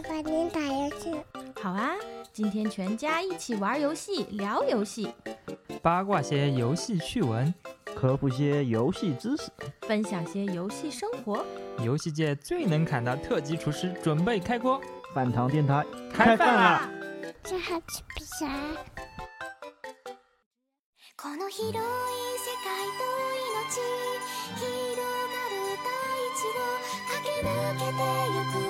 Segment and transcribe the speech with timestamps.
[0.00, 1.14] 爸爸，您打游戏。
[1.60, 1.94] 好啊，
[2.32, 5.12] 今天全家一起玩游戏、聊游戏，
[5.82, 7.52] 八卦些游戏趣闻，
[7.94, 9.50] 科普些游戏知识，
[9.82, 11.44] 分享些游戏生活。
[11.82, 14.80] 游戏界最能砍的特级厨师准备开锅，
[15.14, 16.90] 饭堂电台开饭啦！
[17.42, 18.48] 这还吃比啥？
[21.16, 21.72] この広い
[22.38, 22.66] 世界
[22.98, 23.02] と
[23.42, 23.80] 命
[24.56, 25.88] 広がる大
[26.36, 26.60] 地を
[27.08, 28.00] 駆け抜けて
[28.32, 28.69] ゆく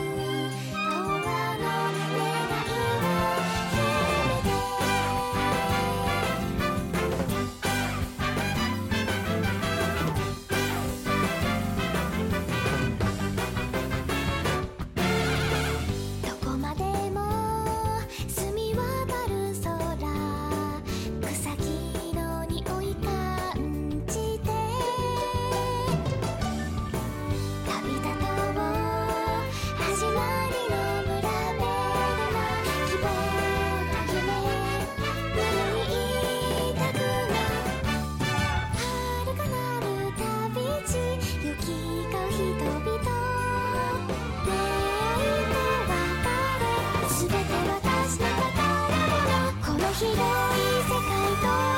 [49.94, 51.71] 広い世界と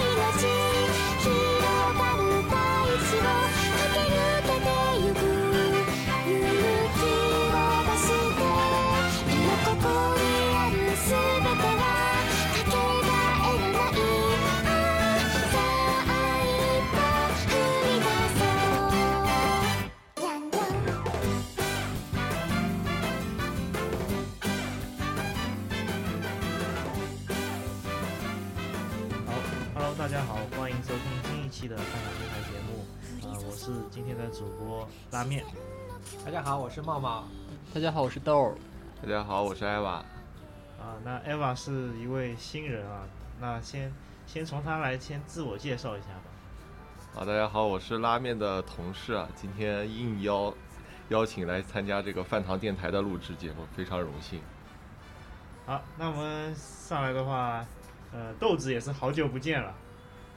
[29.93, 33.27] ，Hello，大家好，欢迎收听新一期的饭堂电台节目。
[33.27, 35.45] 啊、我是今天的主播拉面。
[36.25, 37.27] 大家好，我是茂茂。
[37.73, 38.55] 大家好，我是豆儿。
[39.01, 39.91] 大家好，我是艾娃。
[40.79, 43.03] 啊，那艾娃是一位新人啊，
[43.39, 43.93] 那先
[44.25, 47.21] 先从他来先自我介绍一下吧。
[47.21, 50.51] 啊，大家好，我是拉面的同事啊，今天应邀
[51.09, 54.41] 邀请来参加这个饭堂电台的录制节目，非常荣幸。
[55.67, 57.63] 好，那我们上来的话，
[58.11, 59.73] 呃，豆子也是好久不见了。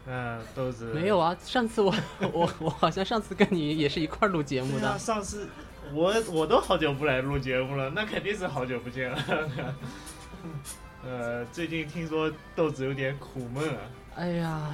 [0.09, 1.93] 那豆子没有啊，上次我
[2.33, 4.99] 我我好像上次跟你也是一块儿录节目的啊，的。
[5.01, 5.49] 上次
[5.93, 9.19] 我我都好久不来录节目了，那肯定是好久不见了。
[11.05, 13.81] 呃，最近听说豆子有点苦闷啊，
[14.15, 14.71] 哎呀，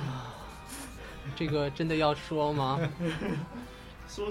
[1.34, 2.78] 这个真的要说吗？
[4.08, 4.30] 说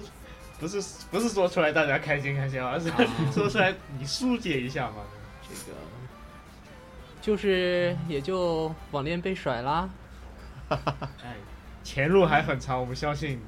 [0.60, 0.80] 不是
[1.10, 2.92] 不是说出来大家开心开心啊，而是
[3.34, 4.98] 说出来你疏解一下嘛。
[5.42, 5.78] 这个
[7.22, 9.90] 就是也就网恋被甩啦。
[11.24, 11.36] 哎，
[11.84, 13.42] 前路还很长，我们相信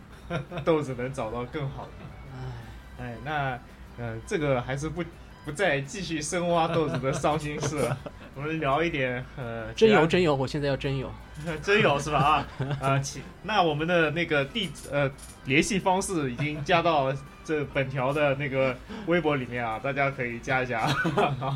[0.66, 1.92] 豆子能找到更好的。
[3.00, 3.60] 哎，哎，那
[3.98, 5.04] 呃，这个还是不
[5.46, 7.98] 不再继续深挖豆子的伤心事了，
[8.36, 11.12] 我们聊一点呃，真有真有，我现在要真有。
[11.64, 12.46] 真有是吧？
[12.60, 15.10] 啊啊，请那我们的那个地址呃
[15.46, 17.12] 联系方式已经加到
[17.44, 18.76] 这本条的那个
[19.08, 20.86] 微博里面啊，大家可以加一下。
[20.88, 21.48] 好，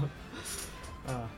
[1.07, 1.29] 啊，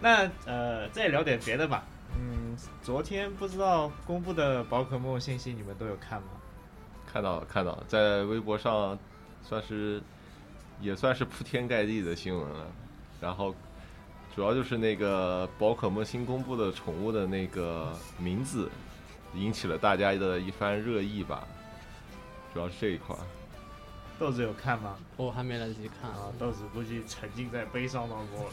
[0.00, 1.84] 那呃再聊点别的吧。
[2.16, 6.28] 嗯，昨天不知道公布的宝可梦信息你们都有看吗？
[7.06, 8.98] 看到了看到了，在微博上
[9.42, 10.02] 算是
[10.80, 12.66] 也算是铺天盖地的新闻了。
[13.20, 13.54] 然后
[14.34, 18.68] 主要就是那个宝可梦新公布的宠物的那个名字，
[19.34, 21.46] 引起了大家的一番热议吧。
[22.52, 23.14] 主要是这一块。
[24.18, 24.96] 豆子有看吗？
[25.16, 28.52] 我还没来得及看，啊，豆子估计沉浸在悲伤当中了。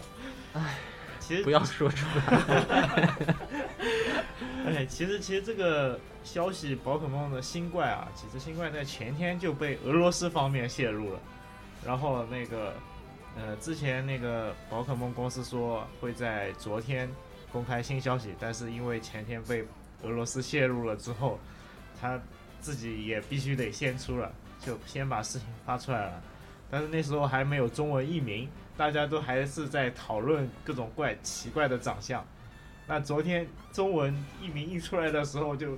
[0.54, 0.78] 唉，
[1.22, 3.10] 其实不要说出来。
[4.66, 11.20] 哎，其实其实这个消息，宝可梦的新怪啊，其实新怪在前天就被俄罗斯方面泄露了，
[11.86, 12.74] 然后那个
[13.36, 17.10] 呃，之前那个宝可梦公司说会在昨天
[17.52, 19.66] 公开新消息，但是因为前天被
[20.04, 21.40] 俄罗斯泄露了之后，
[22.00, 22.20] 他
[22.60, 26.22] 自己也必须得先出了，就先把事情发出来了。
[26.70, 32.26] 但是那时候还没有中文译名，大家都还是在讨论各种怪奇怪的长相。
[32.88, 35.78] 那昨天中文译名一出来的时候就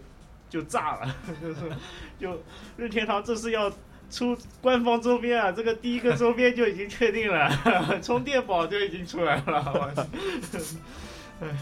[0.50, 1.62] 就炸了，就 是
[2.20, 2.42] 就
[2.78, 3.72] 任天堂这是要
[4.10, 7.50] 出官方周边啊，这个第一个周边就已经确定了，
[8.02, 10.08] 充电宝就已经出来了。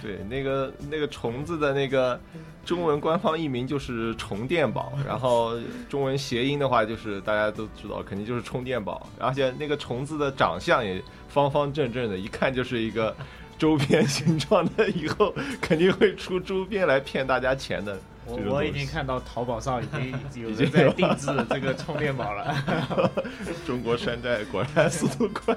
[0.01, 2.19] 对，那个那个虫子的那个
[2.63, 5.57] 中文官方译名就是虫电宝， 然后
[5.89, 11.01] 中文谐音的话就是大家都知道，肯定就是充电宝，而且那个虫子的长相也
[11.31, 13.15] 方方正正的，一看就是一个
[13.57, 17.97] 周边形状的，以后肯定会出周边来骗大家钱的。
[18.25, 19.85] 我已经看到淘宝上已
[20.29, 23.11] 经有人在定制这个充电宝了。
[23.65, 25.55] 中国山寨果然 速度快。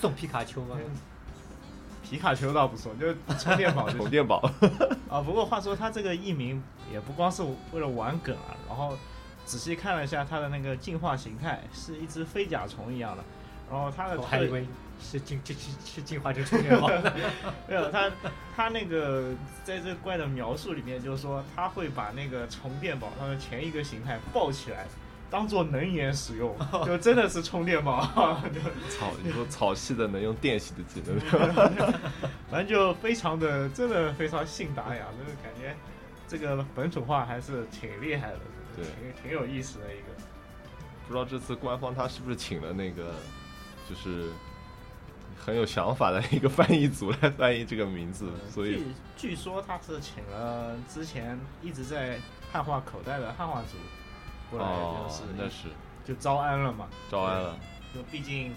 [0.00, 0.76] 送皮卡丘吗？
[2.02, 4.38] 皮卡丘倒不错，就是充电宝就 充电宝，
[5.08, 5.20] 啊。
[5.20, 6.62] 不过话说，他这个艺名
[6.92, 7.42] 也不光是
[7.72, 8.96] 为了玩梗啊，然后
[9.44, 13.24] 仔细看了一下它的那个进化形态，是一只飞甲虫一样的。
[13.70, 14.66] 然后他的特我还以为
[15.00, 17.14] 是进进进是进化成充电宝的。
[17.68, 18.10] 没有他
[18.56, 19.32] 他那个
[19.64, 24.86] 在这怪的描述里面，就是说他会把那个充电宝它的前一个形态抱起来，
[25.30, 28.02] 当做能源使用， 就真的是充电宝，
[28.52, 31.18] 就草，你说草系的能用电系的技能，
[32.50, 35.74] 反正就非常的，真的非常信达雅，就是感觉
[36.26, 38.40] 这个本土化还是挺厉害的，
[38.76, 40.06] 对挺挺有意思的一个。
[41.06, 43.14] 不知道这次官方他是不是请了那个，
[43.90, 44.30] 就是
[45.36, 48.84] 很有想法的一个翻译组来翻译这个名字，所以据
[49.16, 52.20] 据说他是请了之前一直在
[52.52, 53.76] 汉化口袋的汉化组
[54.48, 55.68] 过来，哦就是，那是
[56.04, 57.58] 就招安了嘛，招安了。
[57.92, 58.52] 就毕竟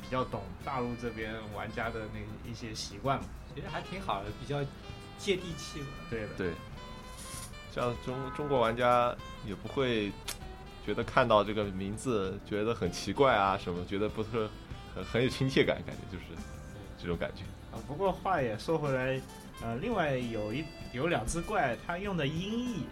[0.00, 3.24] 比较懂大陆这边玩家的那一些习惯嘛。
[3.54, 4.64] 其实还挺好的，比较
[5.18, 5.88] 接地气嘛。
[6.08, 6.52] 对的，对，
[7.70, 9.14] 这样中中国玩家
[9.44, 10.10] 也不会
[10.86, 14.48] 觉得看到这个名字觉得很奇怪啊什么，觉得不是
[14.94, 16.24] 很很有亲切感，感觉就是
[17.00, 17.42] 这种感觉。
[17.74, 19.20] 啊，不过话也说回来，
[19.62, 22.84] 呃，另外有一有两只怪，它用的音译，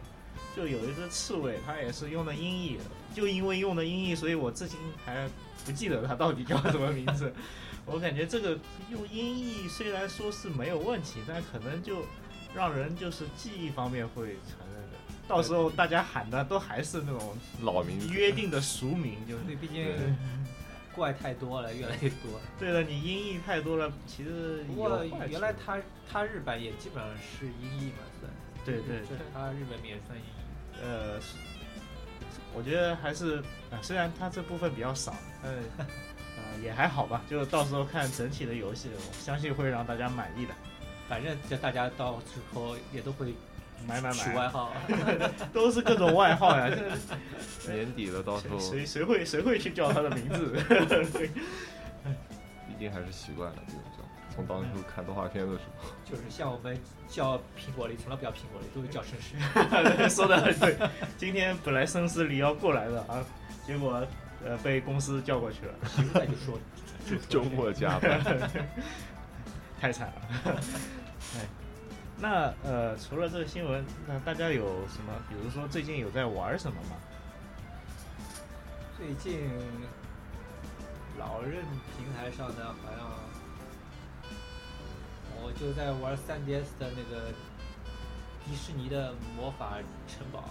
[0.57, 2.79] 就有一只刺猬，它也是用的音译，
[3.15, 5.29] 就因为用的音译，所以我至今还
[5.65, 7.33] 不记得它到底叫什么名字。
[7.87, 8.59] 我感觉这个
[8.91, 12.05] 用音译虽然说是没有问题，但可能就
[12.55, 20.15] 让人就是记忆方面会承认的，到时候大家喊的都还是那种老名约定的俗名，就是对，毕竟对
[20.95, 22.41] 怪太多了，越来越多。
[22.59, 25.79] 对了，你音译太多了，其实有不过原来他
[26.11, 28.33] 他日版也基本上是音译嘛，算。
[28.65, 30.81] 对对就是他日本也算音译。
[30.83, 31.37] 呃，是
[32.55, 33.39] 我觉得还是
[33.71, 35.53] 啊、虽然他这部分比较少，但
[36.37, 37.23] 呃也还好吧。
[37.29, 40.55] 就到时候看整体的游戏，我相信会让大家满意的。
[41.09, 43.35] 反正就大家到时候也都会
[43.87, 44.73] 买买买，取外号。
[45.53, 46.69] 都是各种外号呀。
[47.69, 50.57] 年底了，到时候谁谁会谁会去叫他的名字？
[52.67, 54.05] 毕竟还是习惯了这种叫。
[54.35, 56.79] 从当初看动画片的时候，就是像我们
[57.09, 60.09] 叫苹果梨，从来不叫苹果梨，都是叫绅士。
[60.09, 60.77] 说的很对。
[61.19, 63.25] 今天本来绅士梨要过来的啊，
[63.67, 64.07] 结果
[64.45, 66.59] 呃被公司叫过去了，现在就说
[67.29, 68.21] 周末加班。
[69.81, 70.61] 太惨了。
[71.37, 71.41] 哎，
[72.21, 75.13] 那呃，除了这个新闻，那大家有什么？
[75.29, 76.97] 比如说最近有在玩什么吗？
[78.99, 79.49] 最近
[81.19, 81.63] 老任
[81.97, 83.11] 平台上呢，好像
[85.43, 87.33] 我就在玩 3DS 的那个
[88.45, 90.45] 迪士尼的魔法城堡。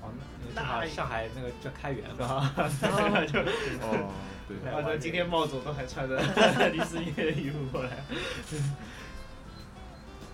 [0.00, 4.12] 哦，那个正好上海那个叫开园嘛，啊， 那就哦，
[4.46, 6.16] 对，反正今天茂总都还穿着
[6.70, 7.90] 迪士尼的衣服过来。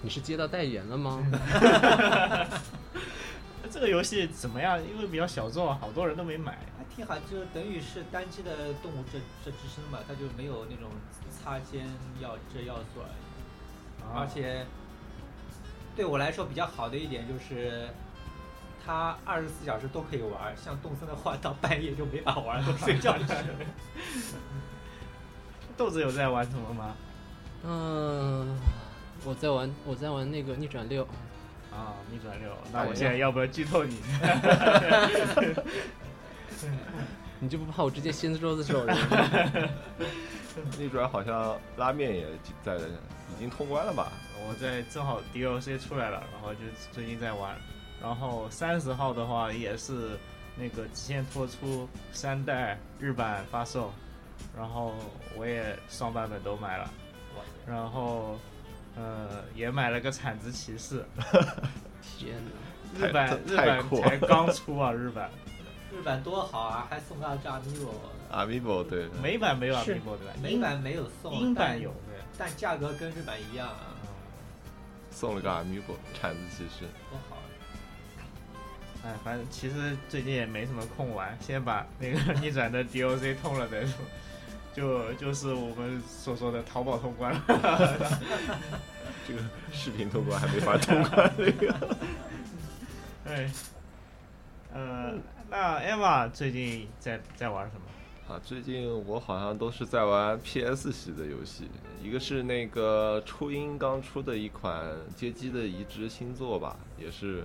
[0.02, 1.22] 你是接到代言了吗？
[3.70, 4.80] 这个游戏怎么样？
[4.84, 6.58] 因为比较小众，好多人都没买。
[6.76, 10.90] 还挺好，就等于是单机的动物这这之声嘛，它就没有那种
[11.30, 11.86] 擦肩
[12.20, 14.02] 要这要素而已。
[14.02, 14.66] 啊而且
[15.94, 17.88] 对我来说比较好的一点就是，
[18.84, 20.56] 它二十四小时都可以玩。
[20.56, 23.44] 像动森的话，到半夜就没法玩，都睡觉去了。
[25.76, 26.94] 豆子有在玩什么吗？
[27.62, 28.58] 嗯、
[29.24, 31.02] 我在玩我在玩那个逆转六，
[31.72, 32.50] 啊，逆转六。
[32.72, 33.96] 那我现在要不要剧透你？
[37.42, 38.96] 你就不怕我直接掀桌子走人？
[40.78, 42.26] 逆转好像拉面也
[42.62, 44.12] 在已经通关了吧？
[44.48, 46.60] 我在正好 DLC 出来了，然后就
[46.92, 47.56] 最近在玩。
[48.02, 50.18] 然后三十号的话也是
[50.56, 53.92] 那个极限脱出三代日版发售，
[54.56, 54.94] 然后
[55.36, 56.90] 我也双版本都买了，
[57.66, 58.38] 然后
[58.96, 61.04] 呃也买了个铲子骑士，
[62.18, 63.06] 天哪！
[63.06, 65.24] 日本日本才刚出啊，日本
[65.92, 70.34] 日本多好啊，还送到这 Amiibo，Amiibo 对，美版没有是 Amiibo 对吧？
[70.42, 72.18] 美版没有送，但英版有，对。
[72.36, 73.94] 但价格跟日版一样啊，
[75.10, 77.42] 送了个 Amiibo 铲子骑士，多好啊！
[79.04, 83.94] 哎，反正其实最近也没什么空玩，先把那个逆转的 DLC 通了再说。
[84.74, 87.42] 就就是我们所说的淘宝通关了。
[89.26, 89.40] 这个
[89.72, 91.74] 视频通关还没法通关那个。
[93.26, 93.50] 哎，
[94.72, 95.14] 呃，
[95.48, 98.34] 那 Emma 最近在在玩什么？
[98.34, 101.68] 啊，最近我好像都是在玩 PS 系的游戏，
[102.00, 104.84] 一个是那个初音刚出的一款
[105.16, 107.44] 街机的移植新作吧，也是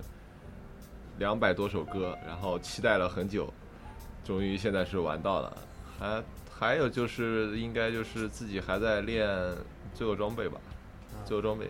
[1.17, 3.51] 两百多首歌，然后期待了很久，
[4.23, 5.57] 终于现在是玩到了，
[5.99, 6.23] 还
[6.57, 9.27] 还有就是应该就是自己还在练
[9.93, 10.57] 最后装备吧，
[11.25, 11.67] 最后装备。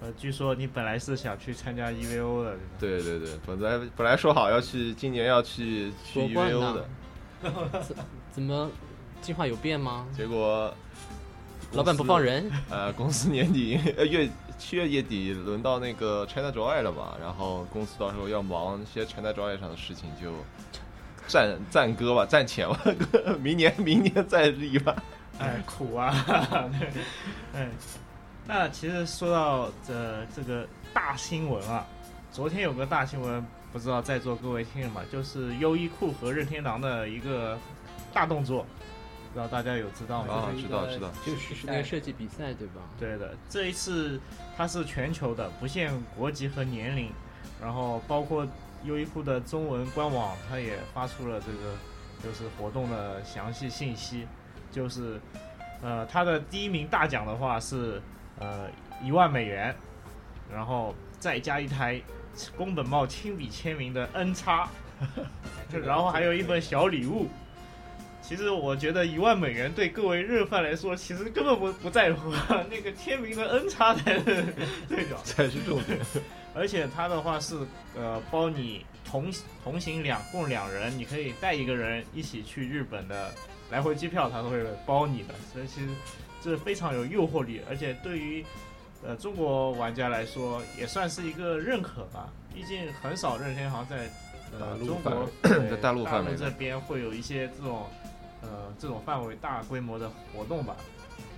[0.00, 6.84] 呃，据说你本来是想去参加 EVO 的，对对对，本来本来说好要去今年要去去 EVO 呢
[7.42, 7.96] 的，
[8.32, 8.70] 怎么
[9.20, 10.06] 计划有变吗？
[10.16, 10.72] 结果
[11.72, 20.32] 老板不放人，呃，公司年底呃月七月月底轮到那个 China Joy 了嘛，然后公司到时候要忙一些 China Joy 上的事情，就
[21.30, 22.78] 暂暂搁吧，暂且吧，
[23.40, 24.94] 明年明年再立吧。
[25.38, 26.12] 哎，苦啊！
[26.78, 26.88] 对，
[27.54, 27.68] 哎，
[28.46, 31.86] 那其实说到这这个大新闻啊，
[32.32, 35.00] 昨天有个大新闻，不知道在座各位听了吗？
[35.10, 37.56] 就是优衣库和任天堂的一个
[38.12, 38.66] 大动作，
[39.32, 40.34] 不知道大家有知道吗？
[40.34, 42.82] 啊知道知道就是是那个设计比赛对吧？
[42.98, 44.20] 对的，这一次
[44.58, 47.10] 它是全球的，不限国籍和年龄，
[47.62, 48.46] 然后包括
[48.84, 51.74] 优衣库的中文官网，它也发出了这个
[52.22, 54.26] 就是活动的详细信息，
[54.70, 55.20] 就是
[55.82, 58.00] 呃，它的第一名大奖的话是
[58.38, 58.68] 呃
[59.02, 59.74] 一万美元，
[60.52, 62.00] 然后再加一台
[62.56, 64.68] 宫本茂亲笔签名的 N 叉，
[65.84, 67.28] 然后还有一本小礼物。
[68.30, 72.30] 其实我觉得一万美元对各位日饭来说，其实根本不不在乎，
[72.70, 74.44] 那个签名的 N 叉才是
[74.88, 75.18] 最主要。
[75.26, 75.98] 才是重点。
[76.54, 77.58] 而且它的话是
[77.96, 79.32] 呃包你同
[79.64, 83.32] 同行两共两人，你可以带一个人一起去日本的
[83.68, 85.88] 来回机票，它都会包你的，所以其实
[86.40, 88.44] 这非常有诱惑力，而且对于
[89.04, 94.08] 呃中国玩家来说也算是一个认可吧，毕竟很少任天堂在
[94.56, 97.88] 呃中国在大陆范围这边会有一些这种
[98.42, 100.76] 呃这种范围大规模的活动吧，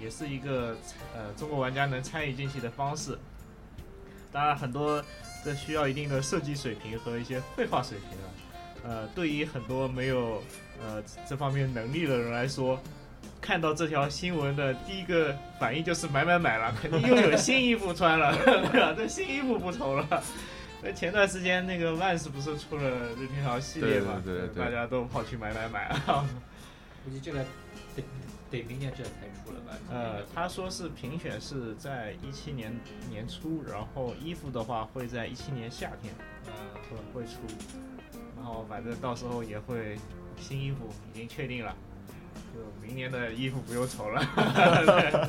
[0.01, 0.77] 也是一个
[1.15, 3.19] 呃中国玩家能参与进去的方式。
[4.33, 5.05] 当然，很多
[5.45, 8.29] 这需要一定的设计水平和一些绘画水平啊。
[8.85, 10.43] 呃，对于很多没有
[10.81, 12.81] 呃这方面能力的人来说，
[13.41, 18.95] 看到这条新闻的第一个反应就是买买买了，肯定又有新衣服穿了， 对吧？
[18.97, 20.23] 这新衣服不愁了。
[20.83, 24.21] 那前段时间那个 Vans 不是出了任天堂系列嘛？
[24.25, 26.27] 对对对对大家都跑去买买买啊。
[27.05, 27.45] 估计这个
[27.97, 28.05] 得
[28.51, 29.11] 得明年这才
[29.45, 29.77] 出了吧？
[29.91, 32.75] 呃，他说是评选是在一七年
[33.11, 36.15] 年初，然后衣服的话会在一七年夏天
[36.47, 36.53] 嗯，
[37.15, 37.41] 会会出，
[38.37, 39.99] 然后反正到时候也会
[40.39, 41.75] 新衣服已经确定了，
[42.55, 45.29] 就明年的衣服不用愁了。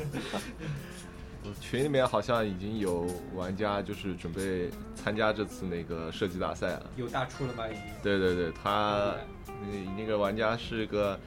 [1.60, 6.90] 群里面好像已经有玩家就是准备参加这次那个设计大赛了。
[6.96, 7.68] 有大出了吧？
[7.68, 7.82] 已经。
[8.02, 9.14] 对对对，他
[9.46, 11.20] 那那个玩家是个，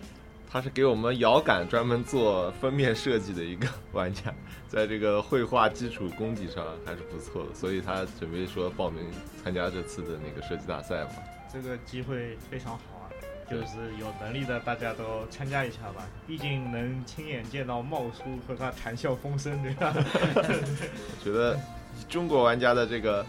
[0.50, 4.34] 他是给我们遥感专门做封面设计的一个玩家，
[4.68, 9.04] 在这个绘画基础功底上还是不错的，所以他准备说报名
[9.44, 11.12] 参加这次的那个设计大赛嘛。
[11.52, 13.06] 这个机会非常好啊，
[13.50, 19.94] 就是有能力的大家都参加一下吧，毕竟能亲眼见到茂叔和他谈笑风生，对吧？
[19.96, 21.56] 我觉得
[22.00, 23.26] 以中国玩家的这个，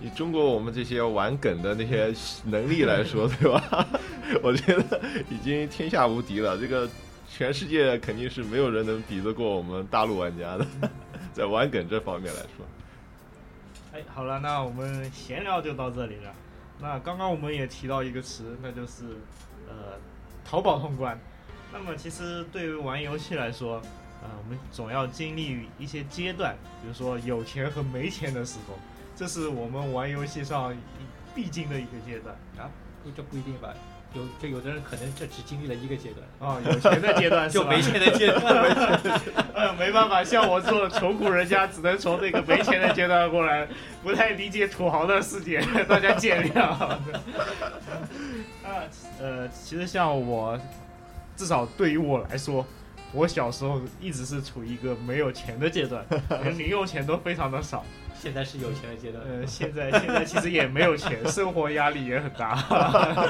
[0.00, 2.14] 以中国我们这些玩梗的那些
[2.44, 3.88] 能力来说，对吧？
[4.42, 6.56] 我觉得已经天下无敌了。
[6.56, 6.88] 这个
[7.28, 10.66] 全世界肯定是没有人能比得过我们大陆玩家的，
[11.34, 12.66] 在玩梗这方面来说。
[13.92, 16.32] 哎，好了，那我们闲聊就到这里了。
[16.80, 19.04] 那刚刚我们也提到一个词，那就是
[19.68, 19.98] 呃
[20.44, 21.18] 淘宝通关。
[21.72, 23.80] 那么其实对于玩游戏来说，
[24.22, 28.78] 呃，我们总要经历一些阶段，比如说有钱和没钱的时候，
[29.14, 30.74] 这是我们玩游戏上
[31.34, 32.34] 必经的一个阶段。
[32.58, 32.68] 啊，
[33.04, 33.74] 不这不一定吧？
[34.14, 38.54] 有这有的人可能这只经历了一个阶段，啊、有钱的阶段 就没钱的阶段。
[39.54, 43.66] 呃，没办法，像我这种穷苦人家，只能从那个没钱的阶段过来，
[44.02, 46.60] 不太理解土豪的世界，大家见谅。
[48.62, 48.84] 啊，
[49.20, 50.58] 呃，其实像我，
[51.36, 52.64] 至少对于我来说，
[53.12, 56.04] 我小时候一直是处于一个没有钱的阶段，
[56.42, 57.84] 连零用钱都非常的少。
[58.22, 59.24] 现在是有钱的阶段。
[59.24, 62.54] 呃，现在现在其实也没有钱， 生活压力也很大，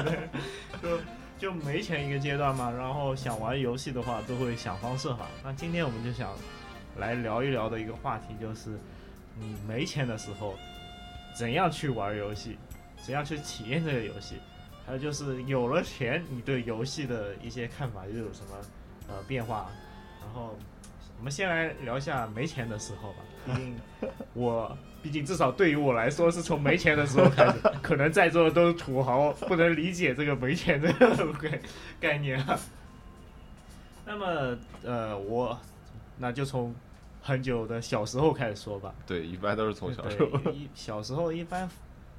[0.82, 0.98] 就
[1.38, 2.70] 就没钱一个阶段嘛。
[2.70, 5.26] 然后想玩游戏的话，都会想方设法。
[5.42, 6.36] 那今天我们就想
[6.98, 8.78] 来聊一聊的一个话题，就是
[9.40, 10.56] 你没钱的时候，
[11.34, 12.58] 怎样去玩游戏，
[13.02, 14.34] 怎样去体验这个游戏，
[14.84, 18.56] 还有就是有了钱，你对游戏的一些看法又有什么
[19.08, 19.70] 呃变化？
[20.20, 20.54] 然后
[21.22, 23.76] 我们先来聊一下没钱的时候吧，毕竟
[24.34, 31.60] 我，毕竟至少对于我来说，是从没钱的时候开始，可能在座的都是土豪，不能理解这个没钱这个 概
[32.00, 32.58] 概念啊。
[34.04, 35.56] 那么，呃，我
[36.18, 36.74] 那就从
[37.22, 38.92] 很久的小时候开始说吧。
[39.06, 40.40] 对，一般都是从小时候。
[40.74, 41.70] 小时候一般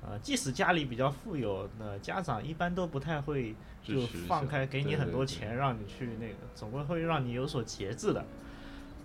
[0.01, 8.25] 呃，即使家里比较富有，那家长一般都不太会就放开给你很多钱让你去那个，总归会让你有所节制的。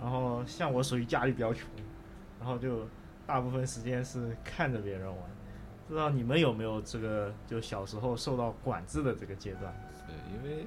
[0.00, 1.68] 然后像我属于家里比较穷，
[2.38, 2.86] 然后就
[3.26, 5.16] 大部分时间是看着别人玩。
[5.86, 9.74] 不知道你们有没有这个就小时候受到管制的这个阶段？
[10.06, 10.66] 对，因为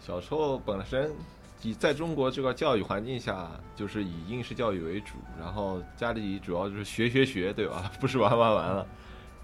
[0.00, 1.12] 小时候本身
[1.60, 7.92] 以在中国这个教育环境下，就是以应试教育为主，然后家里主要就是学学学，对吧？
[8.00, 8.86] 不是玩玩玩了。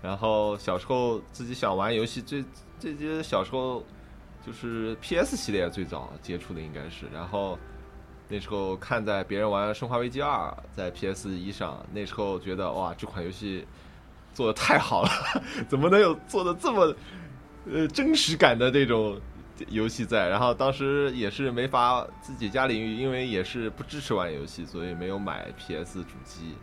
[0.00, 2.44] 然后小时候自己想玩游戏，最
[2.80, 3.84] 这些小时候
[4.46, 7.58] 就是 PS 系列最早接触的应该是，然后
[8.28, 10.30] 那时候看在别人玩《生化危机二》
[10.76, 13.66] 在 PS 一上，那时候觉得哇，这款游戏
[14.34, 15.10] 做的太好了，
[15.66, 16.94] 怎么能有做的这么
[17.70, 19.18] 呃真实感的这种
[19.68, 20.28] 游戏在？
[20.28, 26.54] 然后当时也是没法，自己家里因为也是不支持玩游戏，所以没有买 PS 主机，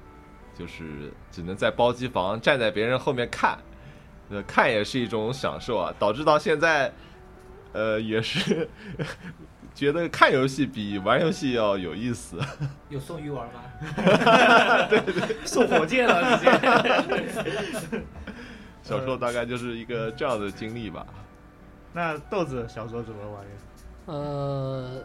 [0.57, 3.57] 就是只能在包机房站在别人后面看，
[4.29, 6.93] 呃，看也是一种享受啊，导致到现在，
[7.73, 8.69] 呃，也是
[9.75, 12.39] 觉得看游戏比玩游戏要有意思。
[12.89, 13.61] 有送鱼丸吗？
[14.89, 18.01] 对对送火箭了，直接。
[18.81, 21.05] 小时候大概就是一个这样的经历吧。
[21.91, 23.83] 那豆子小时候怎么玩游戏？
[24.05, 25.03] 呃，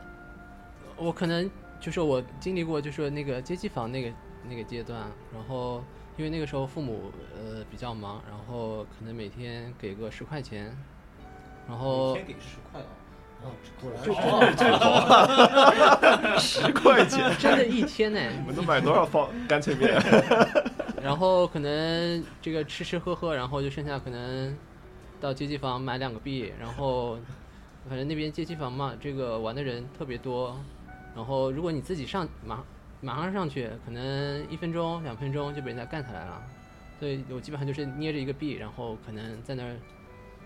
[0.97, 1.50] 我可能
[1.81, 4.12] 就是我经历过就是那个街机房那个
[4.49, 5.00] 那个阶段，
[5.35, 5.83] 然后
[6.17, 10.77] 因为那个时候父母呃比较忙，然后可能每天给个十块钱，
[11.67, 12.85] 然后每天给十块哦。
[13.43, 13.99] 哦，果然
[16.39, 18.21] 十块钱，真的一天呢。
[18.39, 20.01] 你们都买多少方干脆面？
[21.03, 24.55] 然后可能这个吃吃喝喝，然后就剩下可能
[25.21, 27.19] 到街机房买两个币，然后
[27.89, 30.55] 反正那边街机房嘛，这个玩的人特别多，
[31.17, 32.63] 然后如果你自己上马
[33.01, 36.43] 马上上去，可能一分钟两分钟就被人家干下来了，
[36.99, 39.75] 所以我基本上就是捏着一个币，然后可能在那儿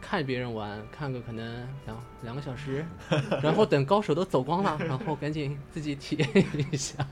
[0.01, 2.85] 看别人玩，看个可能两两个小时，
[3.43, 7.05] 然后等高手都走光了，然后赶紧自己体验一下。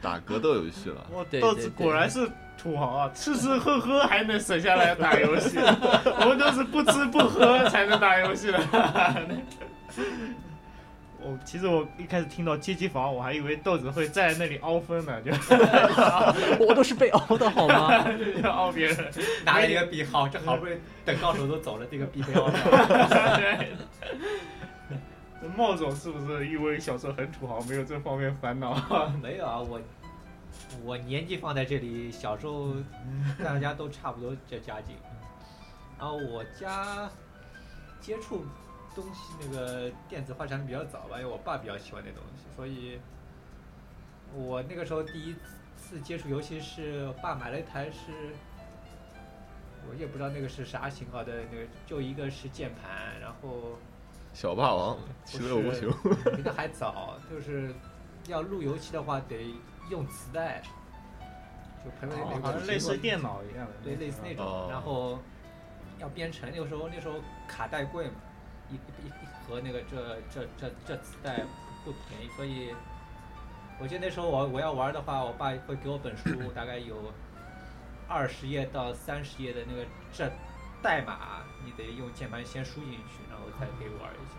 [0.00, 1.06] 打格斗游戏了。
[1.10, 5.58] 我对豆子果然是土豪啊，吃吃喝喝还能省下来打游戏，
[6.20, 8.58] 我们都是不吃不喝才能打游戏的。
[11.28, 15.30] 我其实我一开始听到街机房，我还以为豆子会在那里凹分呢，就
[16.64, 18.06] 我都是被凹的好吗？
[18.42, 19.12] 要凹别人。
[19.44, 22.52] 拿了一个币，好，这好不容易等高手都走了，这个币被凹了。
[25.40, 28.74] 对茂总是不是因为小时候很土豪，没有这方面烦恼？
[29.22, 29.78] 没有啊，我
[30.82, 32.72] 我年纪放在这里，小时候
[33.44, 34.96] 大家都差不多这家境。
[35.98, 37.10] 然后我家
[38.00, 38.44] 接触
[39.00, 42.98] 东西那个电子化产品比较早吧，因为我爸比较喜欢那东西，所以
[44.34, 45.34] 我那个时候第一
[45.76, 48.34] 次接触游戏是我爸买了一台是，
[49.88, 53.78] 我也不知道那个是啥型号的，那个就一个是键盘，然后。
[54.34, 55.90] 小霸王，其乐无穷。
[56.36, 57.74] 比那还早，就是
[58.26, 59.52] 要路由器的话得
[59.90, 60.62] 用磁带，
[61.82, 65.18] 就朋友那个好像类似电脑一样的，对，类似那种，哦然后
[65.98, 67.14] 要编程，那个时候那时候
[67.48, 68.14] 卡带贵嘛，
[68.70, 71.44] 一一一盒那个这这这这磁带
[71.84, 72.74] 不便宜，所以
[73.80, 77.12] 我记得那时候我我要玩的话，我爸会给我本书， 大概有
[78.08, 80.30] 二十页到三十页的那个这
[80.82, 84.34] 代码，你得用键盘先输进去，然后才可以玩一下。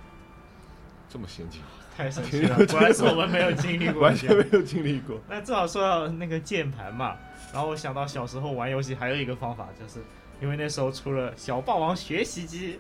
[1.11, 1.61] 这么先进，
[1.97, 5.19] 太神奇了， 果然是我们没有经历过，完全没有经历过。
[5.27, 7.17] 那正好说到那个键盘嘛，
[7.51, 10.03] 然后我想到小时候玩游戏还有一个方法，就是
[10.39, 12.79] 因为那时候出了小霸王学习机，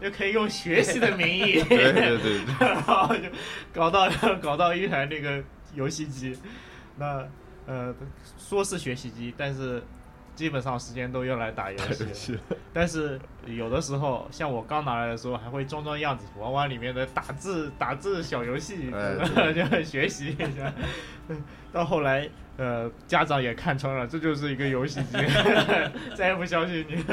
[0.00, 2.44] 就可以用学习的名义， 对对对。
[2.44, 3.22] 对，然后就
[3.72, 4.08] 搞到
[4.40, 5.42] 搞到一台那个
[5.74, 6.36] 游戏机，
[6.96, 7.26] 那
[7.66, 7.94] 呃
[8.38, 9.82] 说是学习机，但是
[10.34, 11.78] 基本上时间都用来打游
[12.12, 12.38] 戏
[12.72, 19.16] 但是有的时候，像我刚拿来的时候，还会装装样子，玩玩里面的打字打字小游戏，哎
[19.52, 20.72] 就学习一下。
[21.72, 25.16] 到后来，呃，家长也看穿了，这就是一个游戏机，
[26.14, 27.04] 再也不相信你。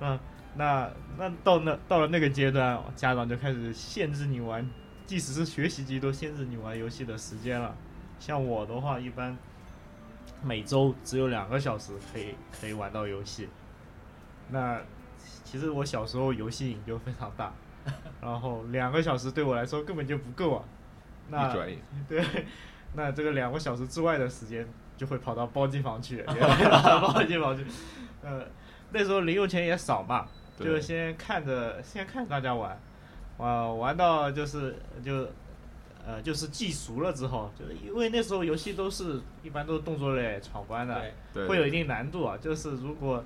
[0.00, 0.18] 嗯，
[0.56, 4.68] 那那到那到了那个阶段，家长就开始限制你玩，
[5.06, 7.74] 即使是学习机都限制你玩游戏的时间了。
[8.18, 9.36] 像我的话，一般
[10.42, 13.48] 每周只有两个小时可以可以玩到游戏。
[14.50, 14.80] 那
[15.44, 17.52] 其实我小时候游戏瘾就非常大，
[18.22, 20.64] 然后两个小时对我来说根本就不够啊。
[21.28, 22.24] 那一转眼， 对，
[22.94, 24.66] 那这个两个小时之外的时间
[24.96, 27.66] 就会跑到包机房去， 包机房去。
[28.22, 28.42] 呃，
[28.92, 30.26] 那时候零用钱也少嘛，
[30.64, 32.78] 就先看着先看大家玩，
[33.38, 35.28] 玩玩到就是就
[36.06, 40.94] 呃就是记熟了之后，就是因为那时候游戏都是一般都是动作类闯关的，
[41.46, 42.36] 会有一定难度啊。
[42.40, 43.24] 就是如果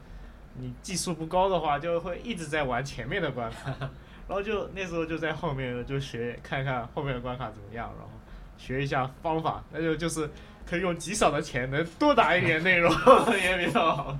[0.58, 3.70] 你技术不高的话，就会一直在玩前面的关卡，
[4.26, 8.10] 然后就那时候就在后面就学看看后面的关卡怎么样，然后
[8.58, 10.28] 学一下方法，那就就是
[10.66, 12.92] 可以用极少的钱能多打一点内容。
[13.40, 14.18] 也比较好。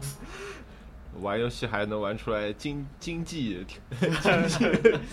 [1.20, 3.66] 玩游戏还能玩出来经经济
[4.00, 4.66] 经济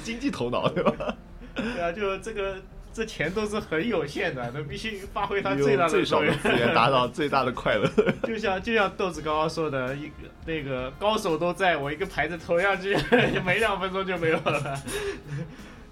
[0.03, 1.15] 经济头脑，对吧？
[1.55, 2.55] 对啊，就这个
[2.93, 7.89] 这钱都是很有限的，那必须发挥它最大的用最少资源达到最大的快乐。
[8.23, 10.13] 就像就像豆子刚刚说的，一个
[10.45, 12.95] 那个高手都在，我一个牌子投下去，
[13.43, 14.79] 没两分钟就没有了。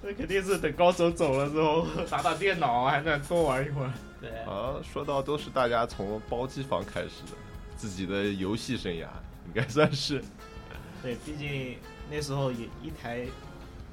[0.01, 3.91] 那肯定是等高手走了之后，打打电脑还能多玩一会儿。
[4.21, 7.31] 对，啊，说到都是大家从包机房开始的，
[7.75, 9.05] 自己的游戏生涯
[9.47, 10.23] 应该算是
[11.01, 11.77] 对，毕竟
[12.09, 13.25] 那时候也一台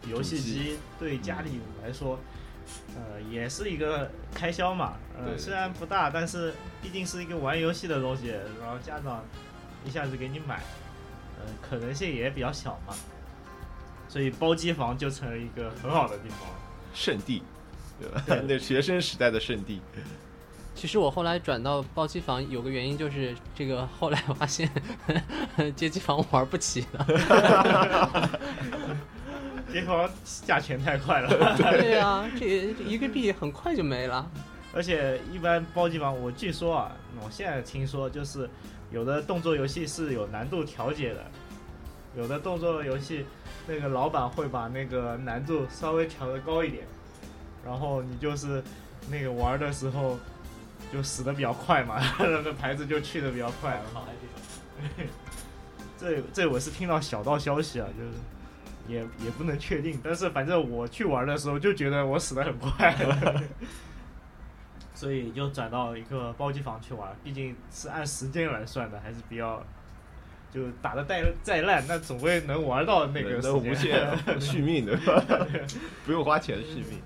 [0.09, 2.19] 游戏机机对家里来说，
[2.97, 4.95] 呃，也是一个开销嘛。
[5.17, 8.29] 呃，虽然不大，但是毕竟是一个玩游戏的东西，
[8.61, 9.25] 然后家长
[9.85, 10.63] 一下子给你买，
[11.39, 12.95] 呃，可能性也比较小嘛。
[14.09, 16.39] 所以包机房就成了一个很好的地方。
[16.95, 17.43] 圣地，
[18.01, 18.23] 对吧？
[18.47, 19.81] 那学生时代的圣地。
[20.75, 24.69] 其实我后来转到包机房有个原因就是这个，后来发现
[25.77, 27.07] 街机房玩不起了。
[29.73, 30.09] 街房
[30.45, 34.29] 价钱太快了，对呀、这这一个币很快就没了。
[34.75, 38.49] 而且一般包机房，我据说啊，我现在听说就是
[38.91, 41.25] 有的动作游戏是有难度调节的，
[42.17, 43.25] 有的动作游戏
[43.67, 46.85] 那个老板会把那个难度稍微调的高一点，
[47.65, 48.63] 然后你就是
[49.11, 50.19] 那个玩的时候
[50.93, 53.81] 就死的比较快嘛， 那个牌子就去的比较快。
[53.95, 54.19] 好还是
[55.99, 56.17] 这。
[56.17, 58.11] 这这我是听到小道消息啊，就是
[58.89, 62.95] 也也不能确定，但是反正我去玩的时候就觉得我死的很快，
[64.95, 69.65] 所以就转到一个包机房去玩，毕竟是按时间来算的，还是比较
[70.53, 73.63] 就打的再再烂，那总归能玩到那个无。
[73.73, 74.97] 限续命的？
[76.05, 77.01] 不用花钱续命。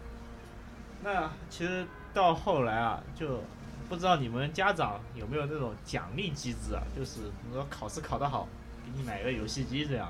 [1.05, 3.43] 那其实到后来啊，就
[3.89, 6.83] 不知道你们家长有没有那种奖励机制啊？
[6.97, 8.49] 就是比如说考试考得好，
[8.85, 10.09] 给你买个游戏机这样，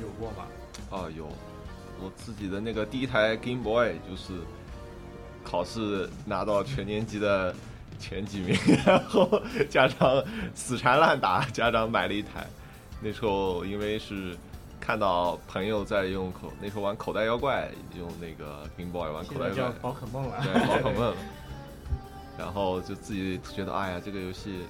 [0.00, 0.46] 有过吗？
[0.90, 1.26] 啊，有，
[1.98, 4.34] 我自己的那个第一台 Game Boy 就是
[5.42, 7.54] 考试拿到全年级的
[7.98, 10.22] 前几名， 然后家长
[10.54, 12.46] 死缠烂打，家长买了一台。
[13.00, 14.36] 那时候因为是
[14.80, 20.42] 看到朋友在用口，那时候玩口袋妖怪，用那个 Game Boy 玩口袋妖怪宝可梦了。
[20.42, 21.14] 对，宝可梦。
[22.38, 24.60] 然后就自己觉得，哎呀，这个游戏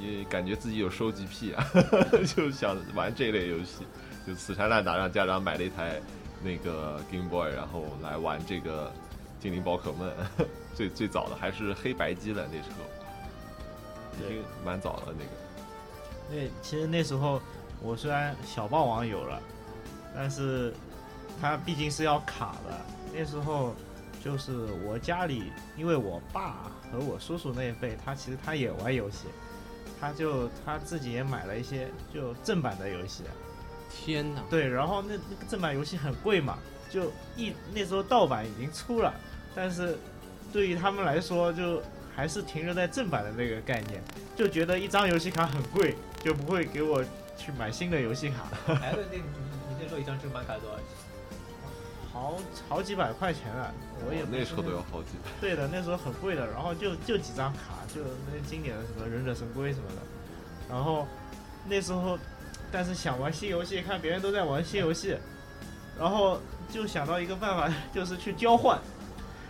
[0.00, 1.66] 也感觉自己有收集癖啊，
[2.34, 3.84] 就想玩这类游戏，
[4.26, 6.00] 就死缠烂打让家长买了一台
[6.42, 8.92] 那个 Game Boy，然后来玩这个
[9.40, 10.10] 精灵宝可梦。
[10.74, 15.30] 最最早的还是黑白机的，那时候已经蛮早了那个。
[16.28, 17.40] 那，其实那时候
[17.80, 19.40] 我虽然小霸王有了，
[20.12, 20.74] 但是
[21.40, 22.80] 它毕竟是要卡的。
[23.16, 23.72] 那时候
[24.24, 29.26] 就是我家里，因为我爸和我叔叔那一辈，他其实他也玩游戏，
[30.00, 33.24] 他就他自己也买了一些就正版的游戏。
[33.90, 34.40] 天哪！
[34.48, 36.58] 对，然后那那个正版游戏很贵嘛，
[36.88, 39.12] 就一那时候盗版已经出了，
[39.54, 39.98] 但是
[40.50, 41.82] 对于他们来说，就
[42.16, 44.02] 还是停留在正版的那个概念，
[44.34, 47.04] 就觉得一张游戏卡很贵，就不会给我
[47.36, 48.48] 去买新的游戏卡，
[48.80, 49.22] 哎，对，那你
[49.68, 50.84] 你那时候一张正版卡多少钱？
[52.14, 52.36] 好
[52.68, 53.74] 好几百块钱了，
[54.08, 55.30] 我也那时候都要好几百。
[55.40, 58.00] 对的，那时候很贵的，然后就就几张卡，就
[58.32, 59.96] 那经典的什么忍者神龟什么的，
[60.70, 61.06] 然后
[61.68, 62.16] 那时候，
[62.70, 65.18] 但是想玩新游戏，看别人都在玩新游戏，
[65.98, 66.38] 然后
[66.70, 68.78] 就想到一个办法， 就是去交换，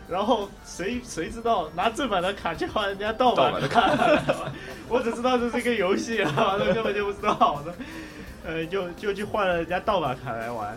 [0.09, 3.90] 然后谁谁知道拿正版的卡去换人家盗版的卡，
[4.88, 7.62] 我只知道这是一个游戏啊，我根本就不知道。
[7.62, 7.74] 的，
[8.44, 10.77] 呃，就就去换了人家盗版卡来玩，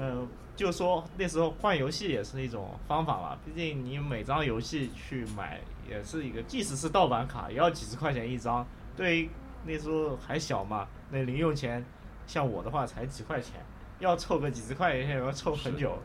[0.00, 0.26] 嗯、
[0.58, 8.66] 就说那时候换游戏也是一种方法吧，毕竟你每张游戏去买也是一个，即使是盗版卡也要几十块钱一张。
[8.96, 9.30] 对
[9.64, 11.84] 那时候还小嘛，那零用钱
[12.26, 13.64] 像我的话才几块钱，
[14.00, 15.96] 要凑个几十块钱也要凑很久。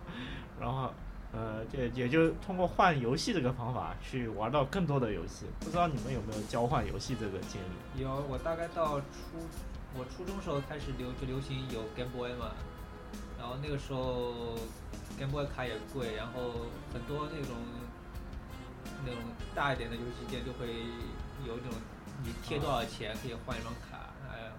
[0.62, 0.94] 然后
[1.32, 5.48] 呃，也也就通过换游戏这个方法去玩到更多的游戏。
[5.62, 7.60] 不知道你们有没有交换游戏这个经
[7.96, 8.04] 历？
[8.04, 9.40] 有，我大概到初，
[9.98, 12.52] 我初中时候开始流就流行有 Game Boy 嘛，
[13.44, 14.56] 然后那个时候
[15.20, 17.58] Game Boy 卡也贵，然后很多那种
[19.06, 19.22] 那种
[19.54, 20.68] 大一点的游戏店就会
[21.46, 21.78] 有那种
[22.24, 24.54] 你贴多少钱可以换一张卡，呃，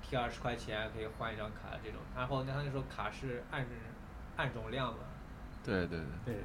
[0.00, 3.66] 贴二十块钱可以换一张卡这种，然后那他那时候卡是按
[4.38, 5.00] 按总量嘛，
[5.62, 6.44] 对对对，对，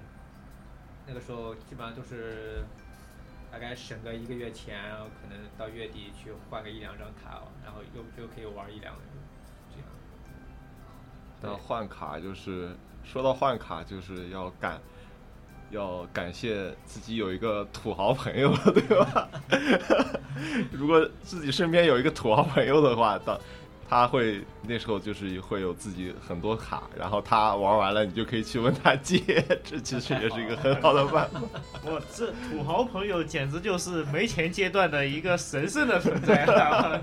[1.08, 2.66] 那个时候基本上都是
[3.50, 9.15] 大概省个一个月钱，然后可能到月底去换个一两张卡，然后又就可以玩一两个月。
[11.46, 12.70] 但换卡就是
[13.04, 14.80] 说到换卡，就是要感
[15.72, 19.28] 要感谢自己有一个土豪朋友，对吧？
[20.72, 23.40] 如果自己身边有一个土豪朋友的话，到
[23.88, 29.20] 他会那时候就是会有自己很多卡，然后他玩完了，你就可以去问他借，
[29.64, 31.42] 这其实也是一个很好的办法。
[31.84, 37.00] 我这土豪朋友简直就是没钱阶段的一个神圣的存在啊！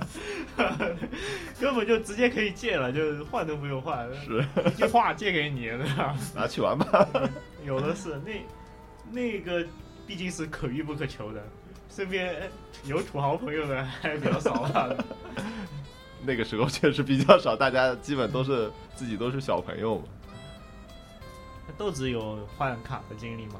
[1.61, 6.17] 根本就直接可以借了，就换都不用换，是一句话借给你，对吧？
[6.35, 7.09] 拿去玩吧。
[7.65, 8.45] 有的是，那
[9.13, 9.65] 那个
[10.05, 11.41] 毕竟是可遇不可求的，
[11.89, 12.51] 身边
[12.85, 14.89] 有土豪朋友的还比较少吧。
[16.27, 20.05] 那个时候确实比较少，大家基本都是自己都是小朋友嘛。
[21.77, 23.55] 豆子有换卡的经历吗？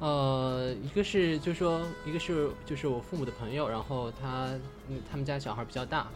[0.00, 4.50] 呃，一个是就是说，一个是就是我父母的朋友，然后他
[4.88, 6.06] 嗯他们家小孩比较大，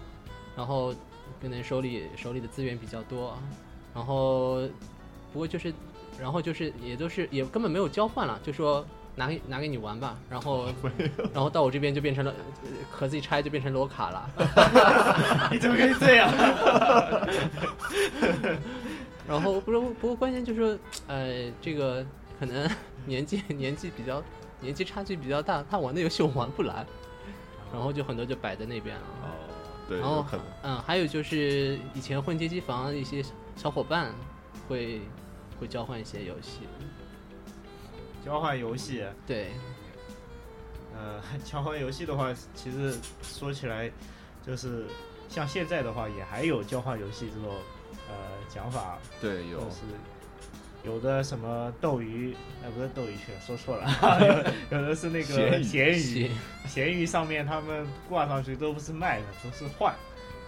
[0.54, 0.92] 然后
[1.40, 3.38] 可能手里手里的资源比较多，
[3.94, 4.60] 然后
[5.32, 5.72] 不过就是
[6.18, 8.84] 然后就是也都是也根本没有交换了，就说
[9.16, 10.68] 拿给拿给你玩吧，然后
[11.34, 14.30] 然后到我这边就变成了呃盒子一拆就变成罗卡了，
[15.52, 16.30] 你怎么可以这样？
[19.28, 22.04] 然后不是不过关键就是说呃这个
[22.38, 22.68] 可能
[23.06, 24.22] 年纪年纪比较
[24.60, 26.84] 年纪差距比较大，他玩的游戏我玩不来，
[27.72, 29.02] 然后就很多就摆在那边了。
[29.22, 29.28] 哦，
[29.88, 30.24] 对，然后。
[30.62, 33.22] 嗯，还有就是以前混街机房一些
[33.56, 34.12] 小伙伴
[34.68, 35.00] 会
[35.60, 36.60] 会交换一些游戏，
[38.24, 39.52] 交换游戏，对，
[40.96, 43.90] 呃， 交换游戏的话，其实说起来，
[44.46, 44.86] 就是
[45.28, 47.56] 像现在的话，也还有交换游戏这种
[48.08, 48.14] 呃
[48.48, 49.58] 讲法，对，有。
[49.60, 49.76] 就是
[50.82, 53.86] 有的什么斗鱼，呃，不是斗鱼去了，说错了，
[54.70, 56.30] 有 有的是那个闲鱼。
[56.66, 57.04] 闲鱼。
[57.04, 59.94] 上面他们挂上去都不是卖的，都是换，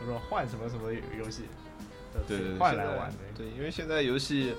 [0.00, 1.42] 他说换什么什么游戏，
[2.26, 3.16] 对换来玩的。
[3.36, 4.54] 对，因为现在游戏，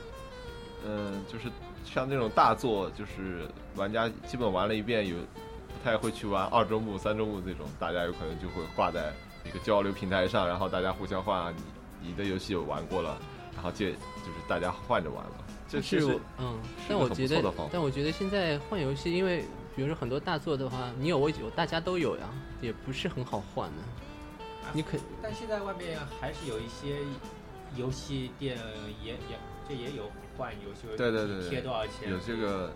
[0.85, 1.45] 嗯、就是
[1.85, 9.13] 像那种大作，就是玩家基本玩了一遍，有不太会去玩二周目、三周目这种，大家有可能就会挂在
[9.45, 11.53] 一个交流平台上，然后大家互相换啊，
[12.01, 13.17] 你你的游戏有玩过了，
[13.53, 15.31] 然后借就是大家换着玩了。
[15.67, 19.43] 这其实但是嗯，但我觉得但我觉得现在换游戏，因为
[19.75, 22.29] 比如说很多大作的话，你有我有，大家都有呀，
[22.61, 23.83] 也不是很好换的。
[24.71, 26.97] 你可但现在外面还是有一些
[27.75, 28.57] 游戏店
[29.03, 32.71] 也也这也有换游戏，对对对对贴多少钱，有这个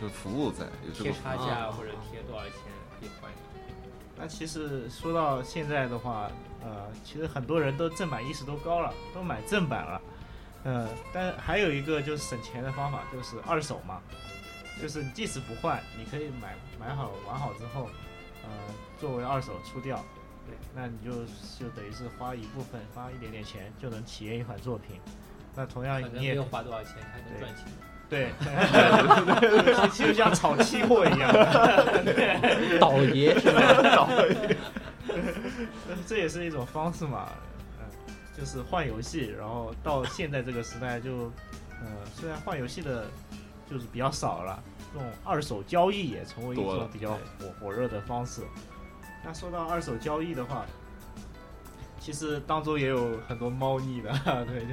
[0.00, 2.52] 就服务在，有这贴个价啊或者贴多少钱
[2.98, 3.30] 可以换。
[4.18, 6.30] 那其实说到现在的话，
[6.62, 10.00] 呃，其实很多人都正版意识都高了，都买正版了。
[10.64, 14.00] 呃，但还有一个就是省钱的方法，就是二手嘛，
[14.80, 17.88] 就是你即使不换，你可以买买好玩好之后，
[18.42, 18.48] 呃，
[18.98, 20.02] 作为二手出掉。
[20.46, 21.10] 对，那你就
[21.58, 25.00] 就等于是花一部分，花一点点钱就能体验一款作品。
[25.56, 27.64] 那同样你也没有花多少钱还能赚钱。
[28.08, 28.30] 对，
[29.90, 31.32] 就像炒期货一样。
[32.78, 34.06] 倒爷是吧？
[36.06, 37.28] 这也是一种方式嘛，
[37.80, 37.84] 嗯，
[38.38, 41.32] 就是换游戏，然后到现在这个时代就，
[41.80, 43.06] 呃，虽然换游戏的
[43.68, 47.18] 就是比较少了，这种二手交易也成为一种比较火
[47.58, 48.42] 火热的方式。
[49.24, 50.64] 那说到二手交易的话，
[52.06, 54.12] 其实当中也有很多猫腻的，
[54.46, 54.64] 对，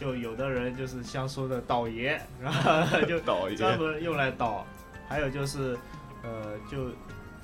[0.00, 4.66] 就就有的人就是像说的倒爷，然后 就倒一专门用来倒，
[5.06, 5.78] 还有就是，
[6.22, 6.88] 呃，就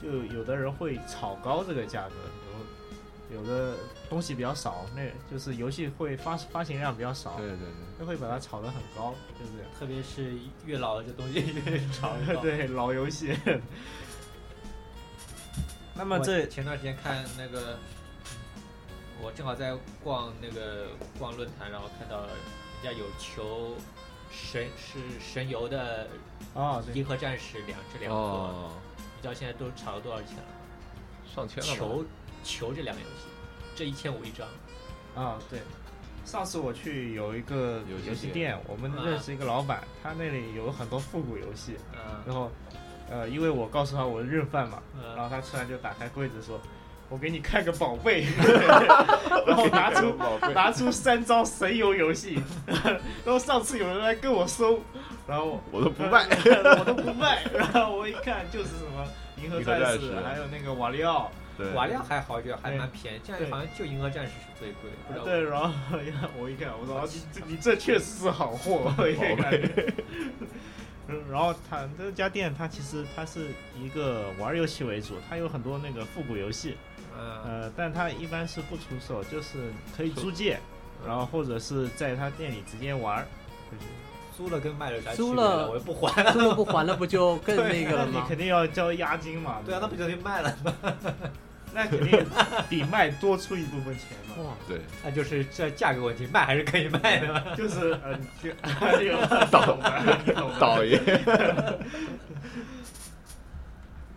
[0.02, 2.14] 就有的人会炒高这个价格，
[3.30, 3.74] 有有的
[4.08, 7.98] 东西比较少，那就是游戏会发发行量比较少，对对对。
[8.00, 9.62] 就会把它炒得很高，对不对？
[9.78, 12.40] 特别是越老的这东西越炒越高。
[12.40, 13.36] 对老游戏。
[15.94, 17.76] 那么这前段时间看那个，
[19.22, 22.30] 我正好在逛那个逛论坛，然后看到人
[22.82, 23.74] 家有求
[24.30, 26.08] 神是神游的
[26.54, 28.70] 啊，银河战士两这两个，哦，
[29.16, 30.44] 你知道现在都炒了多少钱了？
[31.34, 31.76] 上千了吧？
[31.76, 32.04] 球
[32.44, 33.26] 球这两个游戏，
[33.74, 34.46] 这一千五一张，
[35.14, 35.60] 啊，对。
[36.24, 42.22] 上次我去有一个游戏店店，我们啊认识一个老板，他那里有很多复古游戏，嗯。
[42.26, 42.50] 然后，
[43.10, 46.60] 呃，因为我告诉他我是认贩嘛，然嗯，后他突然就打开柜子说
[47.08, 48.26] ：“我给你看个宝贝。”
[49.46, 50.14] 然后拿出
[50.54, 52.38] 拿出三招神游游戏，
[53.24, 54.80] 然后上次有人来跟我收，
[55.26, 56.26] 然后我都不卖，
[56.78, 59.06] 我都不卖，然后我一看就是什么
[59.42, 65.24] 银河战士，还有那个瓦利奥，对，瓦料还好，一点还蛮便宜，现在好像就银河战士是最贵的，不知道。
[65.24, 65.72] 对，然后
[66.38, 69.50] 我一看，我说你这你这确实是好货，我一看。
[71.10, 73.46] 嗯然后他这家店，它其实它是
[73.82, 80.58] 一个玩游戏为主，它有很多那个复古游戏，嗯，呃，但他一般是不出售，就是可以租借，
[81.06, 83.26] 然后或者是在他店里直接玩儿，
[84.36, 86.32] 租了跟卖了啥区租了我又不还了。
[86.32, 88.22] 租了不还了，不就更那个了吗？
[88.22, 89.58] 你肯定要交押金嘛。
[89.66, 90.72] 对啊，那不就得卖了吗？
[91.74, 92.24] 那肯定
[92.68, 94.36] 比卖多出一部分钱嘛。
[94.44, 97.42] 哇，对，那就是这价格问题，卖还是可以卖的嘛。
[97.54, 99.76] 就是呃，这个 倒
[100.58, 100.96] 倒爷，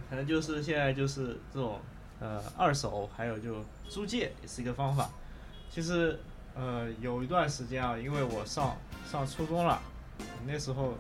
[0.10, 1.80] 可能就是现在就是这种
[2.22, 3.56] 呃二手，还有就
[3.90, 5.10] 租借也是一个方法。
[5.70, 6.18] 其实
[6.56, 8.78] 呃有一段时间啊，因为我上
[9.12, 9.82] 上初中了，
[10.46, 10.94] 那时候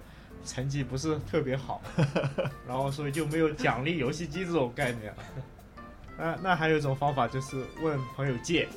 [0.45, 1.81] 成绩不是特别好，
[2.67, 5.23] 然后所以就没有奖励游戏机这种概念了。
[6.17, 8.67] 那那还有一种方法就是问朋友借，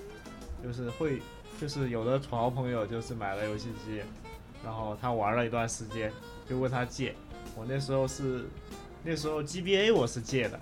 [0.62, 1.20] 就是会
[1.60, 4.02] 就是有的土豪朋友就是买了游戏机，
[4.64, 6.12] 然后他玩了一段时间，
[6.48, 7.14] 就问他借。
[7.56, 8.46] 我那时候是
[9.02, 10.58] 那时候 GBA 我是借的，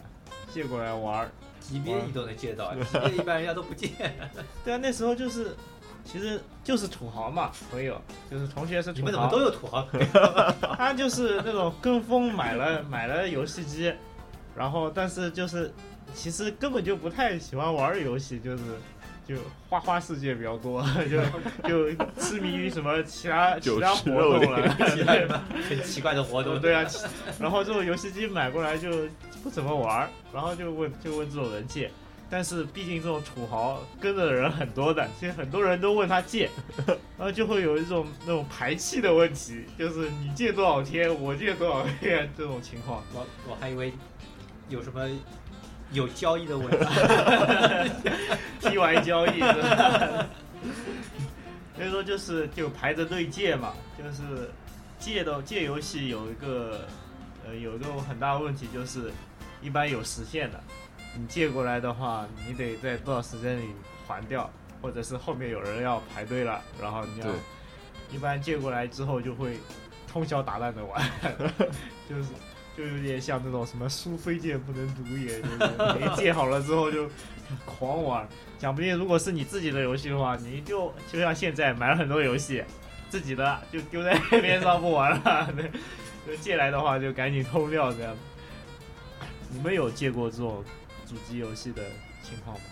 [0.52, 1.30] 借过来玩儿。
[1.62, 3.90] 级别你都能借到，级别一般人家都不借。
[4.64, 5.54] 对啊，那时候就是
[6.04, 9.86] 其实就是土豪嘛，朋友就是同学是土豪你们怎么都，有土豪？
[10.76, 13.92] 他就是那种跟风买了买了游戏机，
[14.56, 15.72] 然后但是就是
[16.14, 18.62] 其实根本就不太喜欢玩游戏，就是
[19.34, 26.60] 就花花世界比较多， 就就痴迷于什么其他其他活动了，其他什么 很奇怪的活动？
[26.60, 26.84] 对啊，
[27.40, 28.90] 然后这种游戏机买过来就
[29.42, 31.90] 不怎么玩儿，然后就问就问这种人借。
[32.34, 36.48] 但是毕竟这种土豪跟着的人很多的，其实很多人都问他借，
[36.86, 43.02] 然后就会有一种那种排气的问题，就是你借多少天，我借多少天这种情况。
[43.12, 43.92] 我我还以为
[44.70, 45.06] 有什么
[45.92, 46.86] 有交易的问题。
[48.60, 50.26] 踢完交易，是 吧
[51.76, 54.50] 所以说就是就排着队借嘛，就是
[54.98, 56.86] 借的借游戏有一个
[57.44, 59.10] 呃有一个很大的问题就是
[59.60, 60.60] 一般有时限的，
[61.18, 63.70] 你借过来的话，你得在多少时间里
[64.06, 64.48] 还掉，
[64.80, 67.26] 或者是后面有人要排队了，然后你要
[68.12, 69.56] 一般借过来之后就会
[70.06, 71.02] 通宵达旦的玩，
[72.08, 72.28] 就是。
[72.76, 77.08] 就有点像那种什么书非借不能读也，就是你借好了之后就
[77.66, 78.26] 狂玩，
[78.58, 82.64] 讲不定如果是你自己的游戏的话，你就就像现在买了很多游戏，
[83.10, 85.70] 自己的就丢在边上不玩了，对，
[86.26, 88.16] 就借来的话就赶紧偷掉这样。
[89.50, 90.64] 你们有借过这种
[91.06, 91.82] 主机游戏的
[92.22, 92.62] 情况吗？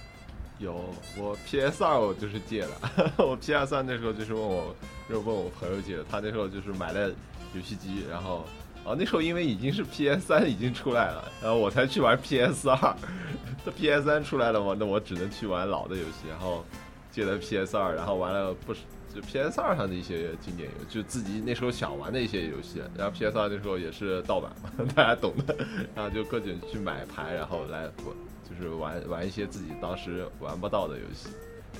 [0.58, 4.74] 有，我 PS 二我就是借了， 我 PS 三那时候就是问我，
[5.08, 7.10] 就问我朋友借的，他那时候就是买了
[7.54, 8.46] 游戏机，然后
[8.90, 12.96] 哦那时候因为已经是 PS 三已经出来了，然后我才去玩 PS 二，
[13.64, 16.64] 这 PS 三出来了嘛，那我只能去玩老的游戏，然后
[17.12, 18.80] 借的 PS 二，然后玩了不是
[19.14, 25.56] 就 PS 二上的一些经典游，就自己那时候想玩的一些游戏，然后 PS 二那时候也是盗版嘛， 大家懂的，
[25.94, 28.12] 然后就各种去买盘，然后来我
[28.48, 31.28] 就是玩玩一些自己当时玩不到的游戏，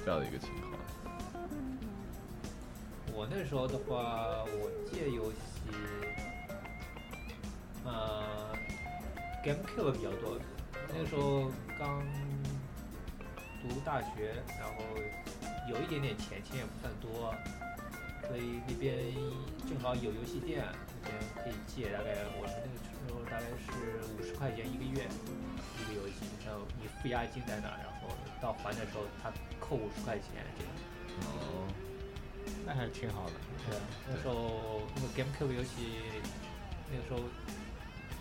[0.05, 0.71] 这样的一个情况。
[3.13, 5.37] 我那时候的话，我借游戏，
[7.85, 8.53] 呃
[9.45, 10.39] ，GameCube 比较多。
[10.93, 12.03] 那个时候刚
[13.63, 14.85] 读大学，然后
[15.69, 17.35] 有一点点钱，钱也不算多，
[18.27, 18.97] 所以那边
[19.69, 20.65] 正好有游戏店，
[21.03, 21.93] 那边可以借。
[21.93, 23.71] 大概我们那个时候大概是
[24.19, 25.07] 五十块钱一个月
[25.81, 28.09] 一个游戏，然后你付押金在那儿，然后
[28.41, 30.73] 到还的时候他扣五十块钱这样。
[31.23, 31.69] 哦，
[32.67, 33.33] 那还挺好的。
[33.69, 36.03] 对啊，那时候那个 GameCube 游戏，
[36.91, 37.21] 那个时候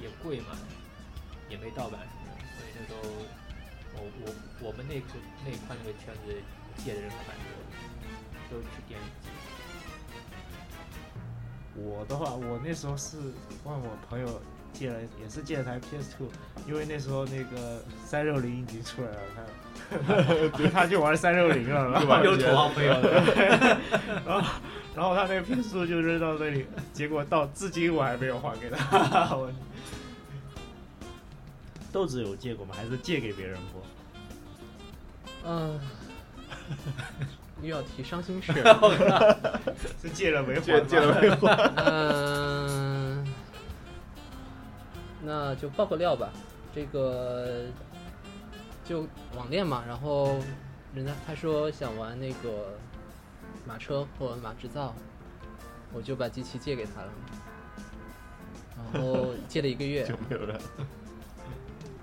[0.01, 0.57] 也贵嘛，
[1.49, 2.99] 也没盗版什么的，所以那时候
[3.95, 5.05] 我我我们那个
[5.45, 6.33] 那一块那个圈子
[6.77, 7.51] 借的人蛮多，
[8.49, 9.29] 都去店里借。
[11.75, 13.17] 我的话，我那时候是
[13.63, 14.41] 问我朋友
[14.73, 16.27] 借了，也是借了台 PS Two，
[16.67, 19.17] 因为那时候那个三六零已经出来了，
[20.53, 23.77] 他 他就玩三六零了，然后有土豪朋友的，
[24.25, 24.49] 然后
[24.95, 29.35] 然后他那个 PS Two 就扔到那里，结果到至今我还没有还给他。
[29.35, 29.51] 我
[31.91, 32.75] 豆子有借过吗？
[32.77, 33.81] 还是借给别人过？
[35.45, 35.79] 嗯、
[37.61, 38.53] 又要提伤心事。
[40.01, 40.81] 是借了没还借？
[40.85, 41.71] 借了没还？
[41.77, 42.88] 嗯、
[45.21, 46.31] 那就爆个料吧。
[46.73, 47.65] 这个
[48.85, 50.39] 就网恋嘛，然后
[50.93, 52.77] 人家他说想玩那个
[53.65, 54.93] 马车或马制造，
[55.91, 57.11] 我就把机器借给他了，
[58.77, 60.59] 然后借了一个月， 就没有了。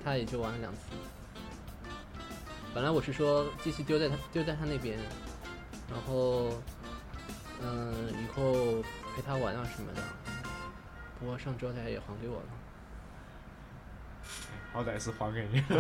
[0.05, 0.81] 他也就玩了两次。
[2.75, 4.99] 本来我是说机器丢在他丢在他那边，
[5.91, 6.51] 然后
[7.62, 8.83] 嗯以后
[9.14, 10.03] 陪他玩啊什么的。
[11.19, 12.47] 不过上周他也还给我了。
[14.73, 15.62] 好歹是还给你。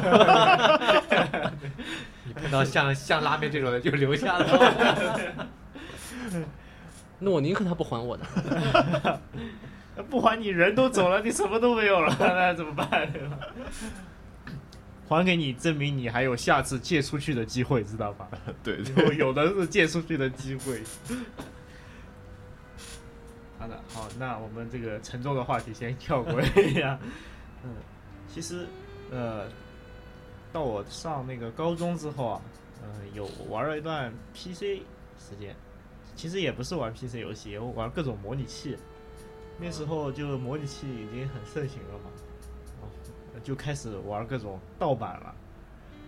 [2.24, 5.66] 你碰到像 像拉面这种的就留下了。
[7.18, 9.20] 那我宁可他不还我的。
[10.10, 13.10] 不还你人都走了，你什么都没有了，那怎么办？
[13.12, 13.38] 对吧？
[15.08, 18.28] 还给你，证明你还有下次借出去的机会，知道吧？
[18.62, 20.82] 对有有的是借出去的机会。
[23.58, 26.98] 好的，好，那我们这个沉重的话题先跳过一下。
[27.64, 27.70] 嗯，
[28.28, 28.66] 其实，
[29.10, 29.46] 呃，
[30.52, 32.42] 到我上那个高中之后啊，
[32.82, 34.82] 呃，有玩了一段 PC
[35.18, 35.54] 时间，
[36.14, 38.76] 其实也不是玩 PC 游戏，也玩各种模拟器。
[39.58, 42.10] 那时候就模拟器已经很盛行了嘛，
[43.42, 45.34] 就开始玩各种盗版了，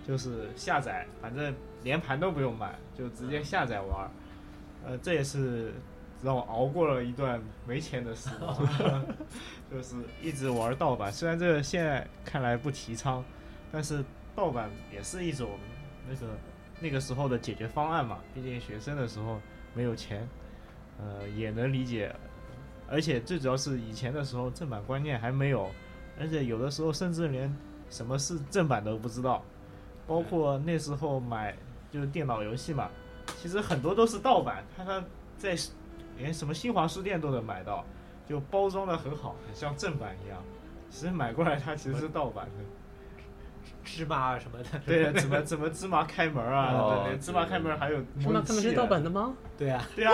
[0.06, 4.10] 就是下载，反正连盘都不用买，就直接下载玩。
[4.84, 5.72] 呃，这也是
[6.22, 8.56] 让我熬过了一段没钱的时光，
[9.70, 11.12] 就是一直玩盗版。
[11.12, 13.24] 虽然这个现在看来不提倡，
[13.70, 14.04] 但是
[14.34, 15.50] 盗版也是一种
[16.08, 16.26] 那个
[16.80, 18.18] 那个时候的解决方案嘛。
[18.34, 19.40] 毕竟学生的时候
[19.74, 20.28] 没有钱，
[20.98, 22.14] 呃，也能理解。
[22.90, 25.70] 而且最主要是以前的时候正版观念还没有，
[26.18, 27.54] 而且有的时候甚至连
[27.90, 29.44] 什么是正版都不知道，
[30.06, 31.54] 包括那时候买
[31.90, 32.88] 就是电脑游戏嘛，
[33.36, 35.04] 其实很多都是盗版，它它
[35.36, 35.54] 在
[36.18, 37.84] 连什么新华书店都能买到，
[38.28, 40.38] 就包装的很好，很像正版一样，
[40.90, 42.64] 其实买过来它其实是盗版的。
[43.84, 44.64] 芝麻啊什么的。
[44.84, 46.72] 对，怎么怎么芝麻开门啊？
[46.72, 49.34] 哦对对，芝麻开门还有模拟器芝麻他们是盗版的吗？
[49.56, 50.12] 对啊，对啊，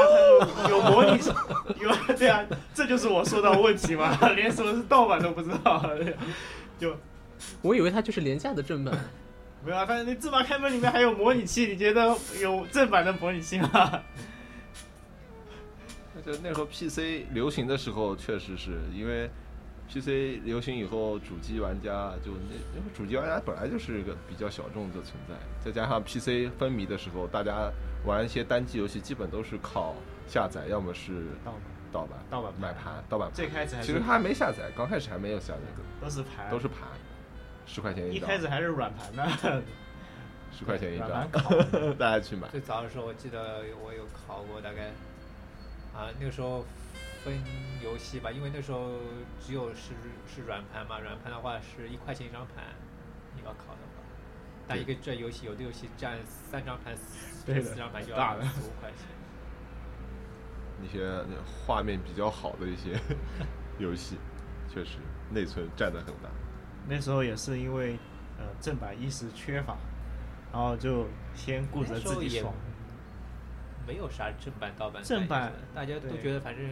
[0.57, 1.31] 它有有模拟器，
[1.81, 5.85] 有对啊，这就是我说的问题嘛，连什么是盗版都不知道，
[6.79, 6.97] 就
[7.63, 8.97] 我以为它就是廉价的正版。
[9.65, 9.85] 没有啊。
[9.89, 14.01] 但是那芝麻开门里面还有模拟器，你觉得有正版的模拟器吗？
[16.25, 19.29] 就那时候 PC 流行的时候，确实是因为
[19.89, 27.71] PC 流行以后，主机玩家就那因为主机玩家本来就是一个比较小众的存在，再加上 PC 风靡的时候，大家
[28.07, 29.95] 玩一些单机游戏基本都是靠
[30.27, 31.61] 下载，要么是盗版
[31.93, 33.37] 盗版、盗版买盘、盗版盘。
[33.37, 36.89] 最开始还其实他还没下载，刚开始还没有下载的，都是盘，都是盘，
[37.67, 39.63] 十块钱一张，一开始还是软盘呢，
[40.51, 41.29] 十块钱一张。
[41.99, 42.49] 大家去买。
[42.49, 44.91] 最早的时候，我记得我有考过，大概
[45.95, 46.65] 啊那个时候
[47.25, 47.35] 分
[47.83, 48.91] 游戏吧，因为那时候
[49.41, 49.93] 只有是
[50.27, 52.65] 是软盘嘛，软盘的话是一块钱一张盘，
[53.35, 54.03] 你要考的话，
[54.67, 59.07] 但一个这游戏有的游戏占三张盘、四对四张盘就大的要四五块钱。
[60.83, 61.25] 那些
[61.65, 63.01] 画面比较好的一些
[63.79, 64.17] 游戏，
[64.69, 64.99] 确实
[65.31, 66.29] 内存占的很大。
[66.87, 67.97] 那时候也是因为
[68.37, 69.77] 呃正版一时缺乏，
[70.53, 72.53] 然后就先顾着自己爽，
[73.87, 76.65] 没有啥正版盗版正版大家都觉得反正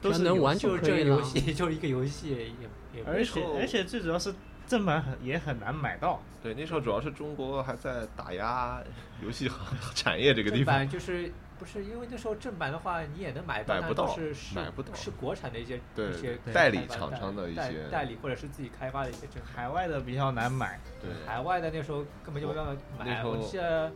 [0.00, 1.16] 都是能玩就是这个就可以了。
[1.16, 4.34] 游戏， 就是一个游戏，也也而且而且最主要是
[4.66, 8.82] 正版很也很难买到，对，那时候主要是中国还在打压
[9.22, 9.58] 游戏行
[9.94, 10.74] 产业这个地方。
[10.74, 14.94] 正版，就是不是因为那时候正版的话你也能买到，但买不到是是买不到。
[14.94, 19.42] 是国产的一些一些代理厂商的一些代理或者是自己开发的一些正。
[19.42, 20.78] 海外的比较难买。
[21.00, 23.90] 对，海外的那时候根本就没办法买，那时候我记得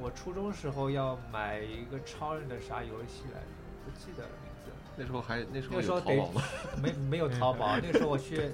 [0.00, 3.46] 我初中时候要买一个超人的啥游戏来着，
[3.84, 4.70] 不记得了名字。
[4.96, 6.42] 那时候还那时候那时候得有淘宝吗？
[6.82, 8.52] 没没有淘宝，那个时候我去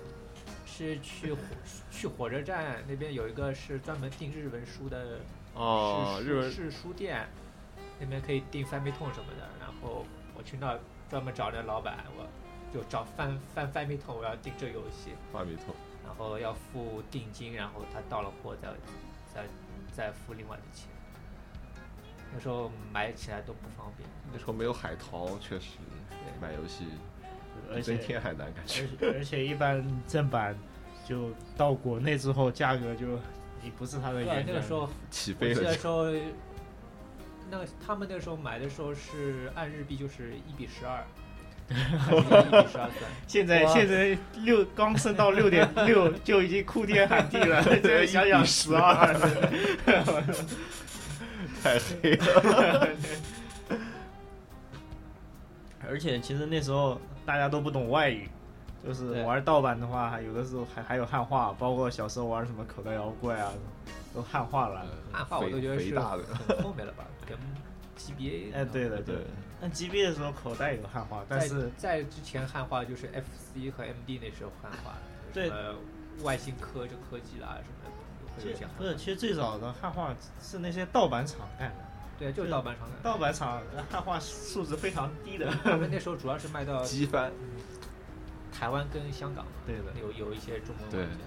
[0.67, 1.39] 是去火
[1.91, 5.19] 去火车站那边有一个是专门订日文书的
[5.55, 7.29] 哦，是日文是书店，
[7.99, 9.49] 那边可以订翻倍痛什么的。
[9.59, 12.27] 然后我去那儿专门找那老板，我
[12.73, 15.75] 就找翻翻翻倍痛，我要订这游戏，发米通，
[16.05, 18.69] 然后要付定金，然后他到了货再
[19.35, 19.47] 再
[19.93, 20.89] 再付另外的钱。
[22.35, 25.67] 那时候买起来都不方便，那时候没有海淘，确实
[26.41, 26.85] 买游戏
[27.73, 28.87] 而且比登天还难感觉。
[29.03, 30.57] 而而且一般正版
[31.05, 33.07] 就到国内之后，价格就
[33.63, 36.07] 你不是它的对原，价那个时候起飞了就，记得时候，
[37.51, 41.05] 那个他们那个时候买的时候是按日币就是一比十二，
[41.69, 43.11] 一比十二算。
[43.27, 49.15] 现在现在六刚升到六点六就已经哭天喊地了， 再想想十二，
[51.63, 52.89] 太黑了。
[55.89, 58.29] 而且其实那时候大家都不懂外语，
[58.85, 63.53] 就是对玩盗版的话，还有的时候还还有汉化，包括小时候玩什么口袋妖怪啊，
[64.15, 64.87] 都汉化了。
[65.13, 66.23] 汉化我都觉得是大的
[66.63, 67.37] 后面了吧，跟
[67.99, 69.23] GBA 哎，对的对的。
[69.61, 75.51] 那 GB 的时候口袋有汉化，但是在之前汉化就是 FC 和 MD 那时候汉化的，对
[76.23, 77.91] 外星科就科技啦什么的，
[78.45, 81.75] 会有一些不是，其实最早的汉化是那些盗版厂干的，
[82.19, 82.95] 对，就是盗版厂的。
[83.03, 83.61] 盗版厂
[83.91, 85.47] 汉化素质非常低的。
[85.65, 87.31] 他们 那时候主要是卖到机翻，
[88.53, 91.25] 台湾跟香港嘛，对的有有一些中文对玩家。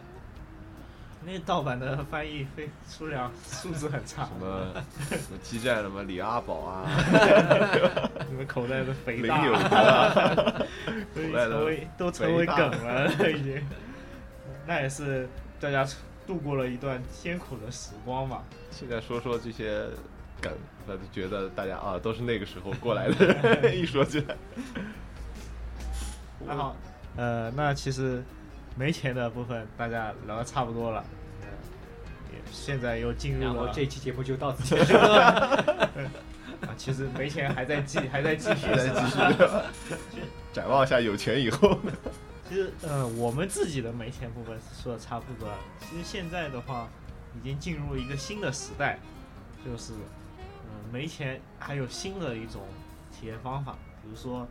[1.25, 4.73] 那盗版的翻译非数量素质很差什，么
[5.09, 6.85] 什么基站什么李阿宝啊，
[8.29, 10.65] 你们口袋的肥林大有 德啊，
[11.15, 13.65] 都口袋的成为都成为梗了，已经。
[14.67, 15.25] 那也是
[15.61, 15.87] 大家
[16.25, 18.43] 度过了一段艰苦的时光嘛。
[18.71, 19.85] 现在说说这些
[20.41, 20.51] 梗，
[20.87, 24.35] 那就觉得大家啊都是那个时候过来的人， 一说起来，
[26.45, 26.75] 那好，
[27.15, 28.23] 呃，那其实
[28.75, 31.03] 没钱的部分大家聊的差不多了，
[31.41, 31.47] 呃
[32.33, 35.69] 也现在又进入然后了这期节目就到此结束了。
[36.63, 39.17] 啊，其实没钱还在继还在继续，在继续
[40.53, 41.77] 展望一下有钱以后。
[42.49, 45.57] 其实，呃，我们自己的没钱部分是说的差不多了。
[45.79, 46.87] 其实现在的话，
[47.35, 48.99] 已经进入一个新的时代，
[49.65, 52.61] 就是，嗯、没钱还有新的一种
[53.11, 54.45] 体验方法，比如说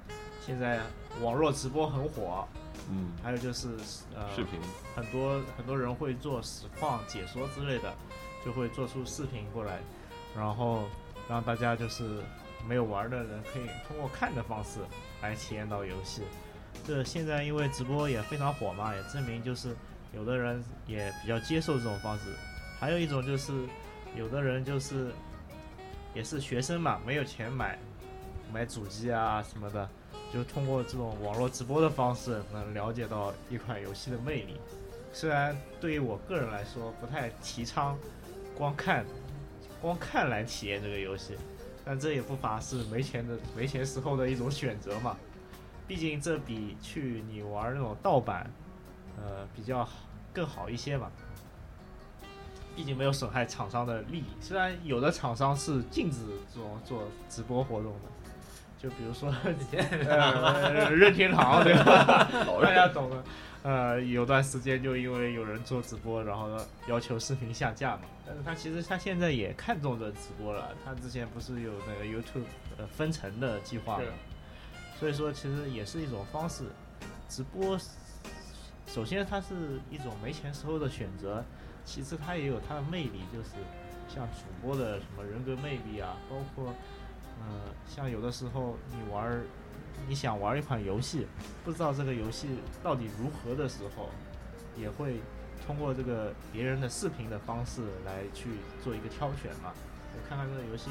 [0.44, 0.80] 现在
[1.20, 2.48] 网络直播很火，
[2.88, 3.68] 嗯，还有就是
[4.16, 4.58] 呃，视频，
[4.96, 7.94] 很多很多人会做实况解说之类的，
[8.44, 9.78] 就会做出视频过来，
[10.34, 10.84] 然后
[11.28, 12.22] 让大家就是
[12.66, 14.80] 没有玩的人可以通过看的方式
[15.20, 16.22] 来体验到游戏。
[16.84, 19.74] 这现在因为直播也非常火嘛，也证明就是
[20.14, 22.24] 有的人也比较接受这种方式。
[22.78, 23.52] 还有一种就是
[24.16, 25.12] 有的人就是
[26.14, 27.78] 也是学生嘛，没有钱买
[28.52, 29.88] 买主机啊什么的，
[30.32, 34.56] 就通过这种网络直播的方式，能了解到一款游戏的魅力。
[35.12, 37.96] 虽然对于我个人来说不太提倡
[38.56, 39.04] 光看
[39.80, 41.36] 光看来体验这个游戏，
[41.84, 45.16] 但这也不乏是没钱的没钱时候的一种选择嘛。
[45.92, 48.50] 毕竟这比去你玩那种盗版，
[49.18, 51.10] 呃，比较好更好一些嘛。
[52.74, 54.24] 毕竟没有损害厂商的利益。
[54.40, 56.20] 虽然有的厂商是禁止
[56.50, 58.08] 这种做直播活动的，
[58.78, 59.28] 就比如说
[60.08, 62.26] 呃任天堂对吧？
[62.62, 63.22] 大家懂的。
[63.62, 66.48] 呃，有段时间就因为有人做直播，然后
[66.86, 68.04] 要求视频下架嘛。
[68.26, 70.70] 但是他其实他现在也看中这直播了。
[70.82, 72.46] 他之前不是有那个 YouTube
[72.78, 74.04] 呃分成的计划嘛？
[75.02, 76.62] 所以说其实也是一种方式。
[77.28, 77.76] 直播
[78.86, 81.44] 首先它是一种没钱时候的选择，
[81.84, 83.48] 其次它也有它的魅力，就是
[84.08, 86.72] 像主播的什么人格魅力啊，包括
[87.40, 87.46] 呃
[87.84, 89.42] 像有的时候你玩儿
[90.06, 91.26] 你想玩一款游戏，
[91.64, 92.50] 不知道这个游戏
[92.80, 94.08] 到底如何的时候，
[94.76, 95.16] 也会
[95.66, 98.50] 通过这个别人的视频的方式来去
[98.84, 99.72] 做一个挑选嘛，
[100.14, 100.90] 就看看这个游戏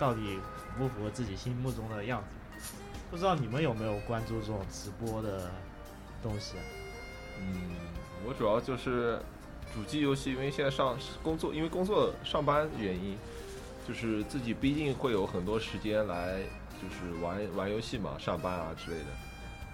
[0.00, 2.26] 到底符不符合自己心目中的样子。
[3.12, 5.50] 不知道你们有没有关注这种直播的
[6.22, 6.64] 东西啊？
[7.38, 7.70] 嗯，
[8.26, 9.18] 我主要就是
[9.74, 13.18] 主机游戏，因为现在上工作，因为工作上班原因，
[13.86, 16.38] 就是自己不一定会有很多时间来，
[16.80, 19.04] 就是玩玩游戏嘛，上班啊之类的，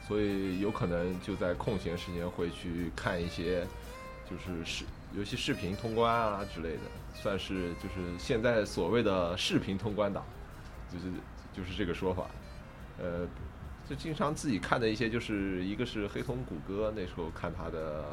[0.09, 3.65] 所以有可能就在空闲时间会去看一些，
[4.29, 4.85] 就是视
[5.15, 6.81] 游戏视频通关啊之类的，
[7.15, 10.27] 算是就是现在所谓的视频通关党，
[10.93, 11.05] 就是
[11.57, 12.27] 就是这个说法，
[12.99, 13.27] 呃。
[13.89, 18.05] 就经常自己看的一些，就是一个是黑瞳谷歌，那时候看他的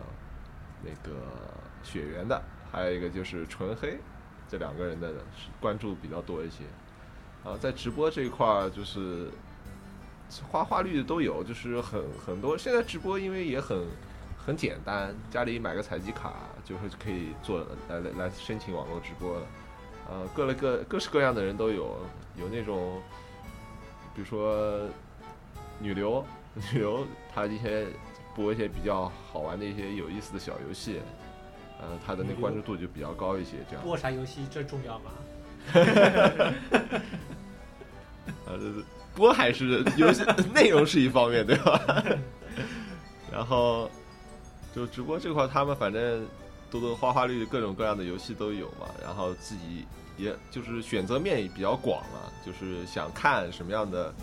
[0.82, 1.18] 那个
[1.84, 4.00] 血缘的，还有一个就是纯黑，
[4.48, 5.12] 这两个人的
[5.60, 6.64] 关注比较多一些。
[7.44, 9.30] 啊，在直播这一块儿，就是
[10.50, 12.58] 花花绿的都有，就是很很多。
[12.58, 13.86] 现在直播因为也很
[14.38, 19.48] 很简单，家里买个采集卡就是可以做来来来申请网络直播了。
[20.10, 21.98] 呃，各类各各式各样的人都有，
[22.38, 23.02] 有那种
[24.16, 24.88] 比如说。
[25.78, 26.26] 女流，
[26.72, 27.86] 女流，她一些
[28.34, 31.02] 播一些比较好玩的一些有意思的小游戏，
[31.82, 33.58] 呃，她的那关注度就比较高一些。
[33.70, 35.12] 这样播啥游戏这重要吗？
[38.48, 38.58] 呃，
[39.14, 42.06] 播还是游戏内容是一方面，对吧？
[43.30, 43.92] 然后
[44.74, 46.26] 就直播这块，他们反正
[46.72, 49.86] 多多花花绿绿各种各样的游戏都有嘛，然后自己
[50.18, 54.14] 也就是选择面也比较广了，就是想看什么样的。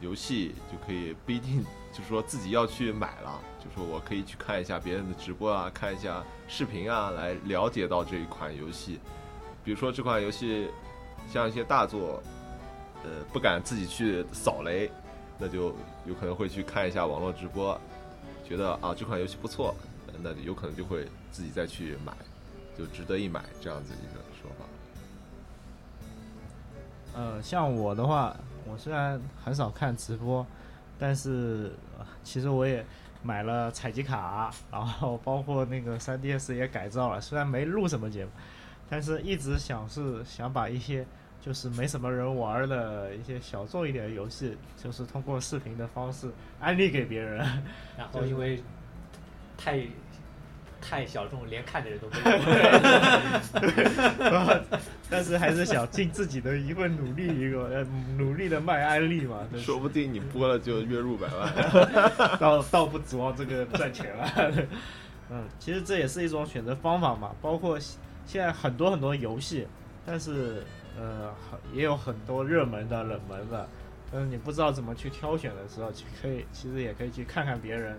[0.00, 8.98] 游戏就可以不一定就是说自己要去买了，就说我可以去看一下别人的直播啊，看一下视频啊，来了解到这一款游戏。
[9.62, 10.70] 比如说这款游戏
[11.30, 12.22] 像一些大作，
[13.04, 14.90] 呃，不敢自己去扫雷，
[15.38, 15.74] 那就
[16.06, 17.78] 有可能会去看一下网络直播，
[18.42, 19.76] 觉得啊这款游戏不错，
[20.22, 22.16] 那有可能就会自己再去买，
[22.78, 24.29] 就值得一买这样子一个。
[27.14, 28.36] 呃，像我的话。
[28.66, 30.46] 我虽然很少看直播，
[30.96, 31.72] 但是
[32.22, 32.84] 其实我也
[33.20, 37.20] 买了采集卡，然后包括那个 3DS 也改造了。
[37.20, 38.30] 虽然没录什么节目，
[38.88, 41.04] 但是一直想是想把一些
[41.40, 46.30] 就是没什么人玩的一些小众一点的游戏，就是通过视频的方式
[46.60, 47.38] 安利给别人。
[47.96, 48.62] 然后因为
[49.56, 49.80] 太
[50.80, 52.30] 太小众，连看的人都没有。
[55.10, 57.84] 但是还是想尽自己的一份努力，一个呃
[58.16, 61.52] 努力的卖安利嘛，说不定你播了就月入百万。
[62.38, 64.52] 倒倒不指望这个赚钱了。
[65.30, 69.66] 嗯，其实这也是一种选择方法嘛，包括现在很多很多游戏，
[70.06, 70.62] 但是
[70.98, 73.68] 呃很也有很多热门的、冷门的，
[74.12, 77.98] 嗯，你不知道怎么去挑选的时候，其可以其实也可以去看看别人，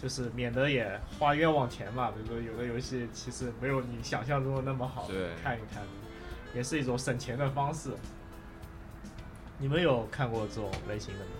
[0.00, 2.10] 就是免得也花冤枉钱嘛。
[2.10, 5.08] 比如说有的游戏其实没有你想象中的那么好，
[5.42, 5.82] 看一看，
[6.54, 7.90] 也是一种省钱的方式。
[9.58, 11.30] 你们有看过这种类型的吗？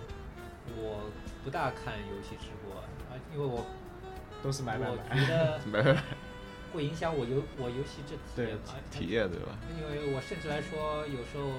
[0.76, 1.10] 我
[1.44, 3.66] 不大看游戏直播啊，因为我
[4.42, 5.18] 都是买买我买。
[5.18, 6.02] 觉得 买买买
[6.72, 8.74] 会影响我游我游戏这体验嘛。
[8.90, 9.58] 体验对吧？
[9.76, 11.50] 因为我甚至来说，有时候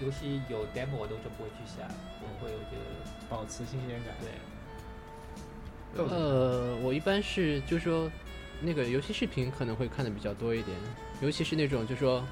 [0.00, 1.86] 游戏有 demo 我都是不会去下，
[2.22, 4.14] 我会我觉得保持新鲜感。
[4.20, 4.32] 对。
[6.10, 8.10] 呃，我一般是就是说
[8.60, 10.76] 那个游戏视频可能会看的比较多一点，
[11.20, 12.24] 尤其是那种就说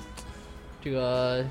[0.82, 1.44] 这个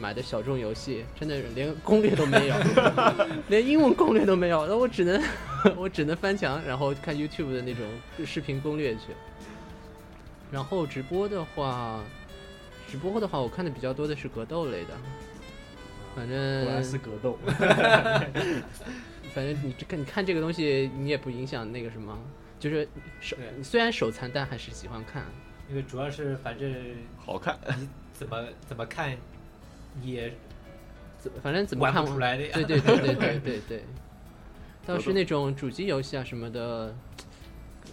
[0.00, 2.56] 买的小众游戏，真的连攻略都没有，
[3.48, 5.22] 连英文攻略都没有，那我只能
[5.76, 7.84] 我只能翻墙，然后看 YouTube 的那种
[8.24, 9.00] 视频攻略去。
[10.50, 12.00] 然后直播的话，
[12.90, 14.90] 直播的话，我看的比较多的是格斗类的，
[16.14, 17.38] 反正果然是格斗。
[19.34, 22.18] 反正你这看你看这个东西，你也不影响那个什么，
[22.58, 22.88] 就是
[23.20, 25.24] 手虽然手残，但还是喜欢看。
[25.70, 26.74] 因为主要是反正
[27.16, 29.16] 好看，你怎么怎么看
[30.02, 30.32] 也
[31.18, 32.50] 怎反正怎么看不出来的呀。
[32.52, 33.84] 对对对对 对对对。
[34.84, 36.94] 倒是那种主机游戏啊什么的，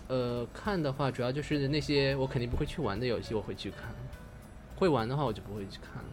[0.07, 3.93] 呃，看的话主要就是那些我肯定不会去玩的游戏，我会去看。
[4.75, 6.03] 会玩的话，我就不会去看。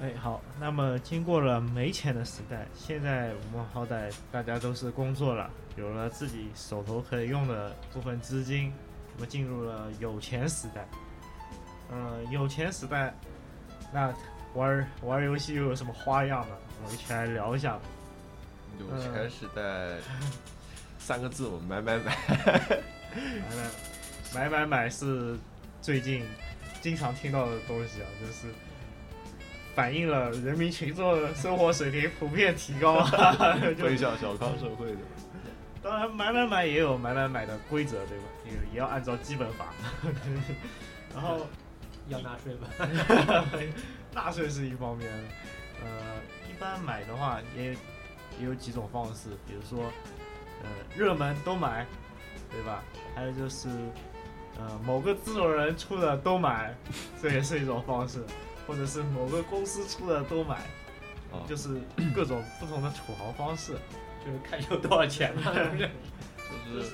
[0.00, 8.72] 哎，好，那么经过了没钱的时代，现在我们好歹大家都是工作了，有了自己手头可以用的部分资金，
[9.16, 10.86] 我们进入了有钱时代。
[11.90, 13.12] 呃，有钱时代，
[13.92, 14.14] 那
[14.54, 16.54] 玩玩游戏又有什么花样呢？
[16.80, 17.80] 我们一起来聊一下吧。
[18.78, 19.96] 有钱时代
[21.00, 22.16] 三个字，我买买买。
[22.30, 23.56] 买
[24.32, 25.36] 买买买买是
[25.82, 26.24] 最近
[26.80, 28.46] 经常听到的东西啊，就是
[29.78, 34.98] 反映了人民群众的生活水平普遍提高啊， 就推向小康社会的。
[35.80, 38.24] 当然买买买也有买买买的规则，对吧？
[38.44, 39.66] 也也要按照基本法，
[41.14, 41.46] 然后
[42.08, 42.66] 要纳税吧？
[44.12, 45.08] 纳税是一方面，
[45.80, 46.16] 呃，
[46.50, 47.66] 一般买的话也
[48.40, 49.84] 也有几种方式，比如说，
[50.64, 51.86] 呃，热门都买，
[52.50, 52.82] 对吧？
[53.14, 53.68] 还有就是，
[54.58, 56.74] 呃，某个制作人出的都买，
[57.22, 58.24] 这也是一种方式，
[58.68, 60.56] 或者是某个公司出的都买，
[61.32, 61.80] 啊就是
[62.14, 63.72] 各种不同的土豪方式。
[64.24, 65.52] 就是看有多少钱嘛。
[65.54, 66.92] 就是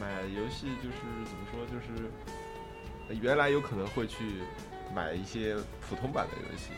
[0.00, 2.08] 买游戏，就是怎么说，就是
[3.08, 4.24] 呃原来有可能会去
[4.94, 6.70] 买一些普通版的游戏，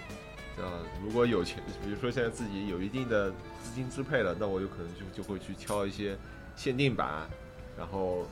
[0.57, 3.31] 呃，如果有钱，比如说现在自己有一定的
[3.63, 6.17] 资金支配了，那我有可能就就会去挑一些
[6.57, 7.29] 限定版，
[7.77, 8.27] 然后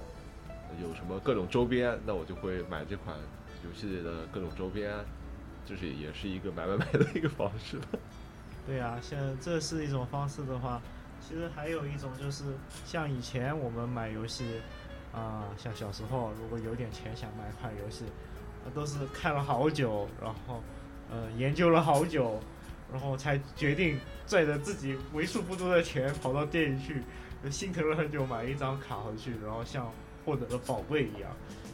[0.81, 3.17] 有什么各种周边，那我就会买这款
[3.65, 4.93] 游戏的各种周边，
[5.71, 7.79] 这是也是一个买买买的一个方式。
[8.67, 10.83] 对呀、像这是一种方式的话，
[11.21, 12.43] 其实还有一种就是
[12.85, 14.61] 像以前我们买游戏，
[15.13, 18.05] 啊、像小时候如果有点钱想买一款游戏，
[18.75, 20.61] 都是看了好久，然后
[21.09, 22.41] 呃研究了好久，
[22.93, 23.97] 然后才决定
[24.27, 27.03] 拽着自己为数不多的钱跑到店里去，
[27.49, 29.89] 心疼了很久买一张卡回去，然后像
[30.25, 31.31] 获得了宝贝一样。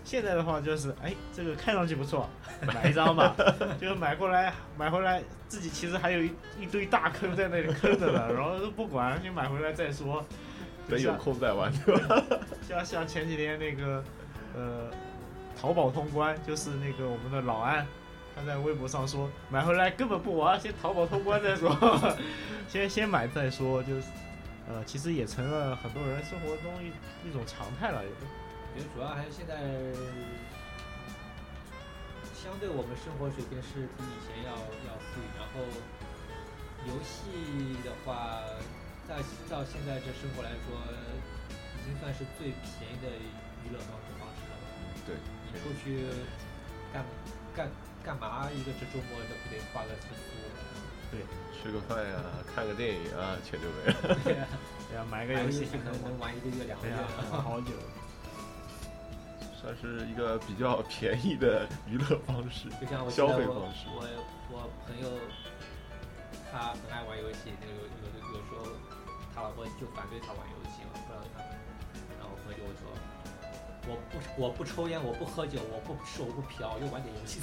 [0.06, 2.30] 现在的话就是，哎，这个看上去不错，
[2.64, 3.34] 买一张吧，
[3.80, 10.24] 就是买过来买回来，自己其实还有一一堆大坑在那里坑着呢， 然后都不管，就买回来再说。
[10.88, 12.22] 等有空再玩， 对吧？
[12.62, 14.04] 像像前几天那个，
[14.54, 14.88] 呃，
[15.60, 17.84] 淘宝通关，就是那个我们的老安，
[18.36, 21.76] 他在微博上说买回来根本不玩，先淘宝通关再说，
[22.68, 24.02] 先先买再说，就是，
[24.68, 28.00] 呃，其实也成了很多人生活中一一种常态了，
[28.76, 29.56] 觉得主要还是现在，
[32.36, 34.52] 相对我们生活水平是比以前要
[34.84, 35.64] 要富裕，然后
[36.84, 38.44] 游戏的话，
[39.08, 39.16] 在
[39.48, 40.76] 到现在这生活来说，
[41.80, 43.08] 已经算是最便宜的
[43.64, 44.68] 娱乐方式方式了吧。
[45.08, 45.16] 对，
[45.48, 46.04] 你出去
[46.92, 47.00] 干
[47.56, 47.72] 干
[48.04, 48.44] 干嘛？
[48.52, 51.24] 一个这周末都不得花个四五百？
[51.56, 52.20] 吃个饭呀，
[52.54, 54.20] 看个电影啊，钱就没了。
[54.22, 54.44] 对呀，
[54.90, 56.94] 对呀，买个买游戏个游戏可能能玩一个月两个月。，
[57.32, 57.72] 玩 好久。
[59.66, 63.88] 算是一个比较便宜的娱乐方式，就像我记消费方式。
[63.90, 64.06] 我
[64.52, 65.10] 我朋友
[66.52, 68.70] 他很爱玩游戏，那个有有有时候
[69.34, 71.42] 他老婆就反对他玩游戏嘛，不让他，
[72.14, 72.86] 然后我朋友就会说，
[73.88, 77.40] 我不我不抽烟，我不喝酒，我不吃，我不嫖，我就玩点游戏。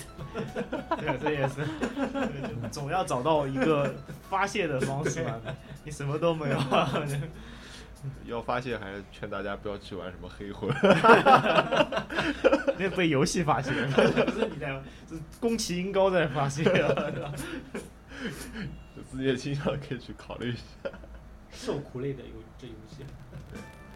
[0.95, 3.93] 对，这也是，总要找到一个
[4.29, 5.41] 发泄的方式嘛。
[5.83, 6.57] 你什么都没有，
[8.25, 10.69] 要发泄还是劝大家不要去玩什么黑魂。
[12.79, 14.01] 那被游戏发泄，不
[14.31, 14.69] 是你在，
[15.07, 17.31] 是宫崎英高在发泄，是吧？
[19.09, 20.89] 自己的倾向可以去考虑一下。
[21.51, 23.05] 受苦类的游这游戏，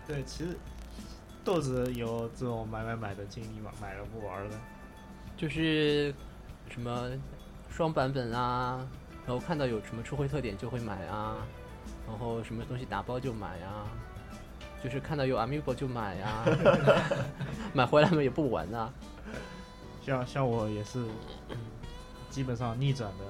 [0.06, 0.56] 对，其实
[1.44, 3.72] 豆子有这种买买买的经历吗？
[3.82, 4.60] 买了不玩的，
[5.36, 6.14] 就是
[6.70, 7.10] 什么
[7.70, 8.88] 双版本啊，
[9.26, 11.38] 然后看到有什么出灰特点就会买啊，
[12.08, 13.86] 然后什么东西打包就买呀，
[14.84, 16.46] 就是看到有 Amiibo 就买啊，
[17.74, 18.92] 买回来嘛也不玩啊。
[20.06, 21.06] 像像我也是，
[22.30, 23.26] 基本上逆转的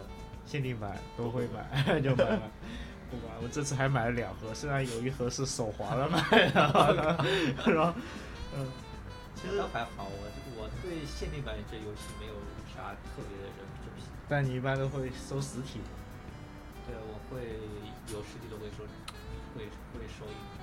[0.45, 2.41] 限定版都会买， 就买了。
[3.09, 6.21] 不管我这次还买了两盒，虽然有一盒是手滑了买
[6.51, 7.93] 的，然后
[8.55, 8.67] 嗯，
[9.33, 12.33] 其实倒还好，我我对限定版这游戏没有
[12.75, 14.03] 啥特别的这这批。
[14.27, 15.79] 但你一般都会收实体，
[16.87, 17.41] 对，我会
[18.13, 18.83] 有实体的会收，
[19.55, 20.57] 会会收一个。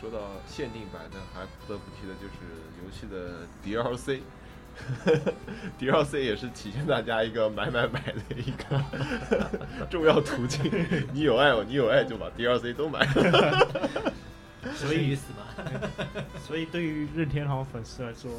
[0.00, 2.34] 说到限定版，那还不得不提的就是
[2.82, 4.20] 游戏的 DLC。
[5.78, 8.82] DLC 也是体现大家一个买买买的一个
[9.90, 10.72] 重要途径。
[11.12, 13.06] 你有爱，你有爱就把 DLC 都买。
[14.74, 15.44] 所以于死嘛。
[16.46, 18.30] 所以对于任天堂粉丝来说，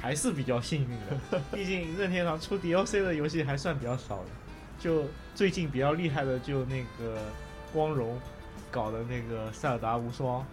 [0.00, 1.40] 还是比较幸运的。
[1.52, 4.30] 毕竟任天堂出 DLC 的游戏还算比较少的。
[4.78, 5.04] 就
[5.34, 7.18] 最近比较厉害的，就那个
[7.72, 8.18] 光荣
[8.70, 10.44] 搞的那个塞尔达无双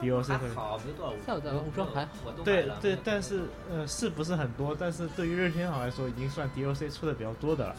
[0.00, 1.12] DLC 好，没多少。
[1.24, 2.10] 塞尔达无双还好。
[2.24, 4.76] 我都对对，但是呃是不是很多？
[4.78, 7.76] 但是对于任天堂来说，已经算 DLC 出的比较多的了。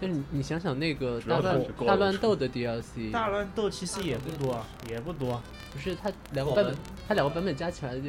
[0.00, 5.40] 但是你你想想那个大乱大乱斗的 DLC， 大乱斗其实也不多，啊也不多。
[5.72, 6.76] 不是它两个版本
[7.06, 8.02] 它两个版本加起来就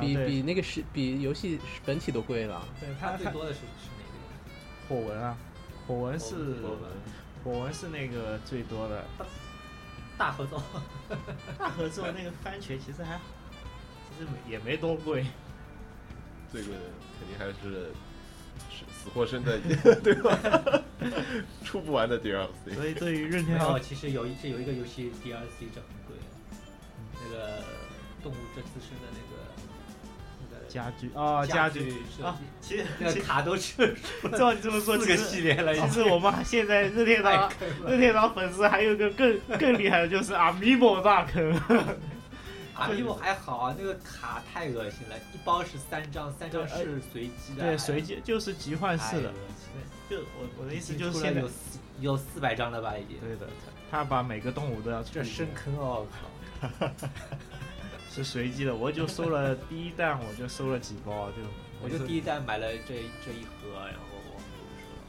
[0.00, 2.64] 比啊比那个是比游戏本体都贵了。
[2.80, 4.94] 对它最多的是是哪个？
[5.02, 5.36] 火纹啊，
[5.86, 6.80] 火纹是火纹
[7.44, 9.04] 火纹是那个最多的。
[10.18, 10.62] 大合作。
[11.58, 13.24] 大合作那个番茄其实还好，
[14.08, 15.26] 其实也没多贵。
[16.50, 16.80] 最贵的
[17.18, 17.52] 肯定还是
[18.70, 19.58] 是死活生的，
[20.02, 20.38] 对吧？
[21.64, 22.74] 出不完的 DLC。
[22.74, 26.16] 所以对于任天，堂，其实有一这有一个游戏 DLC 就很贵，
[27.22, 27.62] 那个
[28.22, 29.25] 动物这自身的那个那个
[30.76, 31.10] 家具。
[31.14, 33.96] 啊，家具啊其实卡都是
[34.36, 37.50] 照 你这么说，四个系列了其实我们现在任天堂。
[37.88, 41.52] 任天堂粉丝还有一个更更厉害的，就是 Amiibo 大坑。
[42.76, 49.32] Mibo 还好啊，那个卡太恶心了，一包是三张，三张是随机的，对，随机就是集换式的。
[50.10, 51.40] 就我我的意思就是现在。
[51.40, 53.18] 有，四有四百张了吧，已经。
[53.20, 53.46] 对的，
[53.90, 56.06] 他把每个动物都要出这深坑哦，
[56.60, 56.90] 我靠！
[58.16, 61.36] 是随机的，我就收了第一弹，我就收了几包，就
[61.82, 65.04] 我就第一弹买了这这一盒，然后我就不说了，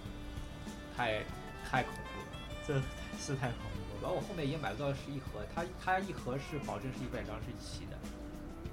[0.93, 1.23] 太
[1.63, 2.27] 太恐怖了。
[2.67, 2.73] 这
[3.17, 4.01] 是太恐怖了。
[4.01, 7.97] 然后我后面也买不到是一盒，它它一盒是保证是一百张是一起的，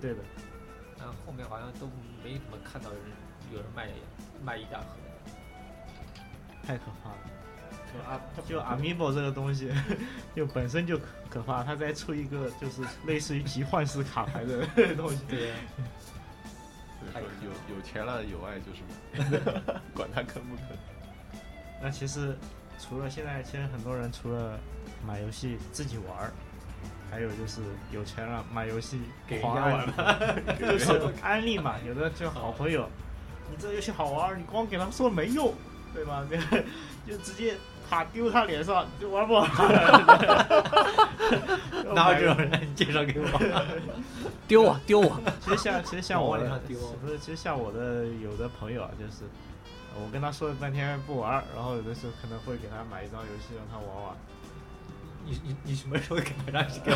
[0.00, 0.18] 对的，
[0.98, 1.86] 但后面好像都
[2.24, 2.98] 没怎么看到人
[3.52, 3.88] 有人卖
[4.44, 6.66] 卖一大盒的。
[6.66, 7.18] 太可怕了。
[7.94, 9.70] 就阿就 Amiibo 这个东西，
[10.34, 14.66] 就本身就可可怕，他再出一个就是类似于集幻式卡牌的
[14.96, 15.52] 东西，对，
[16.98, 20.64] 所以说有有钱了有爱就是买， 管他坑不坑。
[21.82, 22.36] 那其实
[22.78, 24.58] 除了现在，其实很多人除了
[25.06, 26.32] 买游戏自己玩儿，
[27.10, 27.60] 还有就是
[27.92, 30.90] 有钱了买游戏给人 家玩了，就是
[31.22, 31.76] 安利嘛。
[31.86, 32.88] 有的就好朋友，
[33.50, 35.54] 你这游戏好玩，你光给他们说没用，
[35.92, 36.26] 对吧？
[37.06, 37.54] 就直接
[37.88, 39.48] 卡丢他脸上，就玩不玩？
[41.94, 42.50] 哪有这种人？
[42.62, 43.26] 你介绍给我。
[44.46, 45.18] 丢我丢我！
[45.40, 49.24] 其实像其实像我的往脸上丢不是，其实像我的有的朋友啊，就是
[49.94, 54.14] 呃我跟他说了半天不玩，然后有的时候可能会给他买一张游戏让他玩玩。
[55.24, 56.90] 你你你什么时候给他让给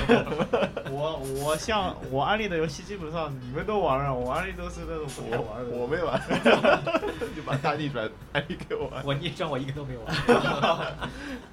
[0.91, 0.91] 我？
[0.93, 5.71] 我我像我安利的游戏基本上你们都玩了，我安利都是那种不太玩的。
[5.71, 6.21] 我我没玩，
[7.35, 9.05] 就把大逆转安利给我玩。
[9.05, 10.15] 我逆转我一个都没玩。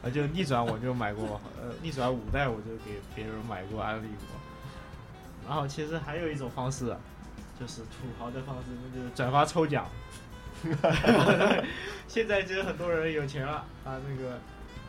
[0.03, 4.35] 啊，就逆转我就买过，呃，逆转五代我就给别人买过安利过。
[5.47, 6.97] 然后其实还有一种方式啊，
[7.59, 9.85] 就是土豪的方式，那就是转发抽奖。
[12.07, 14.39] 现在其实很多人有钱了，啊，那个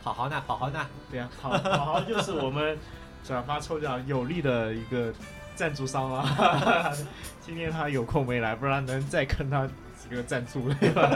[0.07, 0.87] 好好呢，好好呢。
[1.11, 2.77] 对呀、好好好就是我们
[3.25, 5.13] 转发抽奖有力的一个
[5.53, 6.93] 赞助商啊。
[7.45, 9.67] 今天他有空没来，不然能再坑他
[10.01, 11.11] 几个赞助，对吧？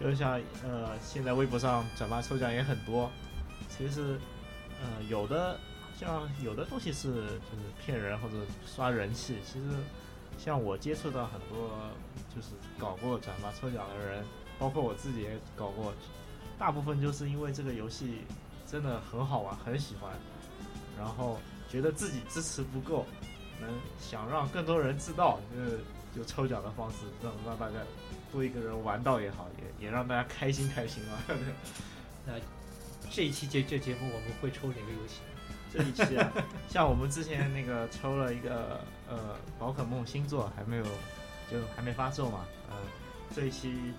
[0.00, 3.10] 就像呃，现在微博上转发抽奖也很多，
[3.68, 4.18] 其实
[4.80, 5.58] 呃有的
[5.98, 8.34] 像有的东西是就是骗人或者
[8.66, 9.66] 刷人气，其实
[10.38, 11.70] 像我接触到很多
[12.34, 12.48] 就是
[12.78, 14.24] 搞过转发抽奖的人，
[14.58, 15.92] 包括我自己也搞过，
[16.64, 18.22] 大部分就是因为这个游戏
[18.66, 20.10] 真的很好玩，很喜欢，
[20.96, 21.38] 然后
[21.68, 23.04] 觉得自己支持不够，
[23.60, 23.68] 能
[24.00, 25.80] 想让更多人知道，就是
[26.16, 27.74] 就抽奖的方式，让让大家
[28.32, 31.20] 多一个人玩到也好，也也让大家开心开心啊。
[33.12, 35.20] 这一期节这节目我们会抽哪个游戏？
[35.70, 36.32] 这一期啊，
[36.66, 40.84] 像我们之前那个抽了一个呃宝可梦星座，还没有
[41.50, 42.76] 就还没发售嘛，呃，
[43.36, 43.92] 这一期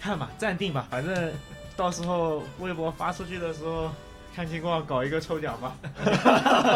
[0.00, 1.32] 看吧，暂定吧，反正
[1.76, 3.90] 到时候微博发出去的时候，
[4.34, 5.76] 看情况搞一个抽奖吧，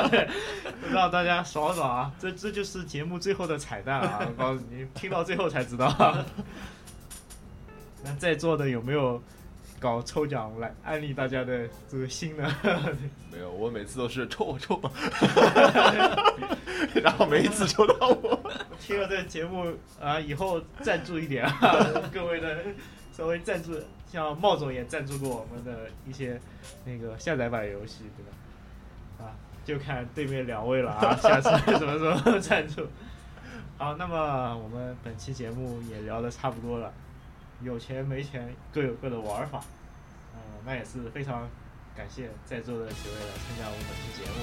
[0.92, 2.12] 让大家爽爽啊！
[2.18, 4.18] 这这就是节目最后的彩蛋啊！
[4.26, 6.16] 我告诉你，听到最后才知道。
[8.04, 9.22] 那在座的有没有
[9.78, 12.52] 搞抽奖来安利大家的这个心呢？
[13.30, 14.90] 没有，我每次都是抽我抽我，
[17.00, 18.40] 然后每一次抽到我。
[18.80, 22.58] 听了这个节目啊，以后赞助一点啊，各位的
[23.12, 23.78] 稍微赞助，
[24.10, 26.40] 像茂总也赞助过我们的一些
[26.84, 28.32] 那个下载版游戏，对吧？
[29.20, 32.86] 啊，就看对面两位了啊， 下次什么时候赞助？
[33.78, 36.92] 好，那么我们本期节目也聊得差不多了，
[37.62, 39.62] 有钱没钱各有各的玩法，
[40.34, 41.48] 嗯、那也是非常
[41.96, 44.38] 感谢在座的几位来参加我们本期节目，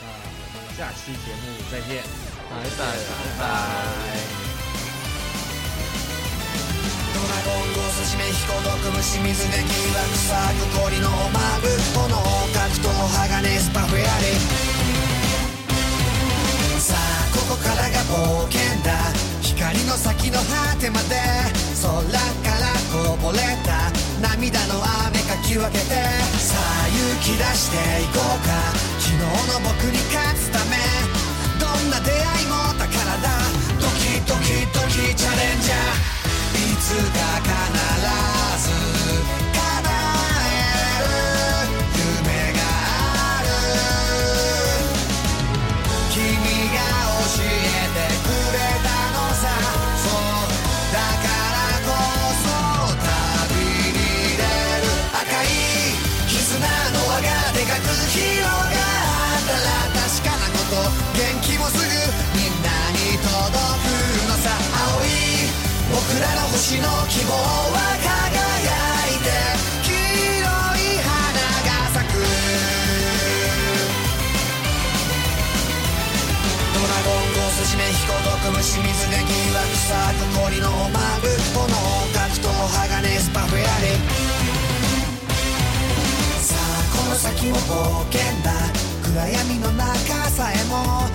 [0.00, 0.06] 那
[0.54, 2.04] 我们下期节目再见。
[2.48, 3.55] 拜拜拜拜。
[8.26, 12.10] ンゴース締め彦毒虫水で疑惑さく氷のマグ炎
[12.52, 14.26] 格闘鋼スパフェアリ
[16.80, 16.98] さあ
[17.32, 18.90] ここからが冒険だ。
[19.42, 21.16] 光の先の果てまで。
[21.82, 23.90] 空からこぼれた。
[24.20, 24.74] 涙の
[25.08, 25.94] 雨かき分けて。
[26.38, 28.52] さあ勇気出していこうか。
[28.98, 30.76] 昨日の僕に勝つため。
[31.58, 32.86] どんな出会いも宝
[33.22, 33.28] だ。
[33.80, 36.15] ドキドキドキチャレンジャー。
[36.86, 36.98] つか
[37.42, 38.95] 必ず
[66.80, 68.72] の希望は輝
[69.12, 69.28] いて
[69.82, 71.08] 黄色い花
[71.64, 72.18] が咲く。
[76.74, 81.66] ドラゴンゴース締め彦毒虫水が疑惑さく氷のマグ炎
[82.12, 83.96] 格闘鋼スパフェアリ
[86.42, 86.60] さあ
[86.96, 88.52] この先も冒険だ。
[89.02, 89.86] 暗闇の中
[90.30, 91.08] さえも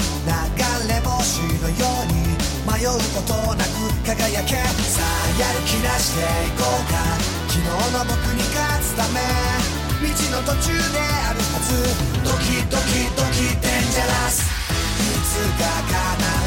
[2.82, 3.70] 迷うことなく
[4.04, 6.98] 輝けさあやる気出していこうか
[7.48, 9.22] 昨日の僕に勝つため
[10.02, 11.78] 道の途中であるはず
[12.26, 16.41] ドキドキドキデンジャラスいつか叶う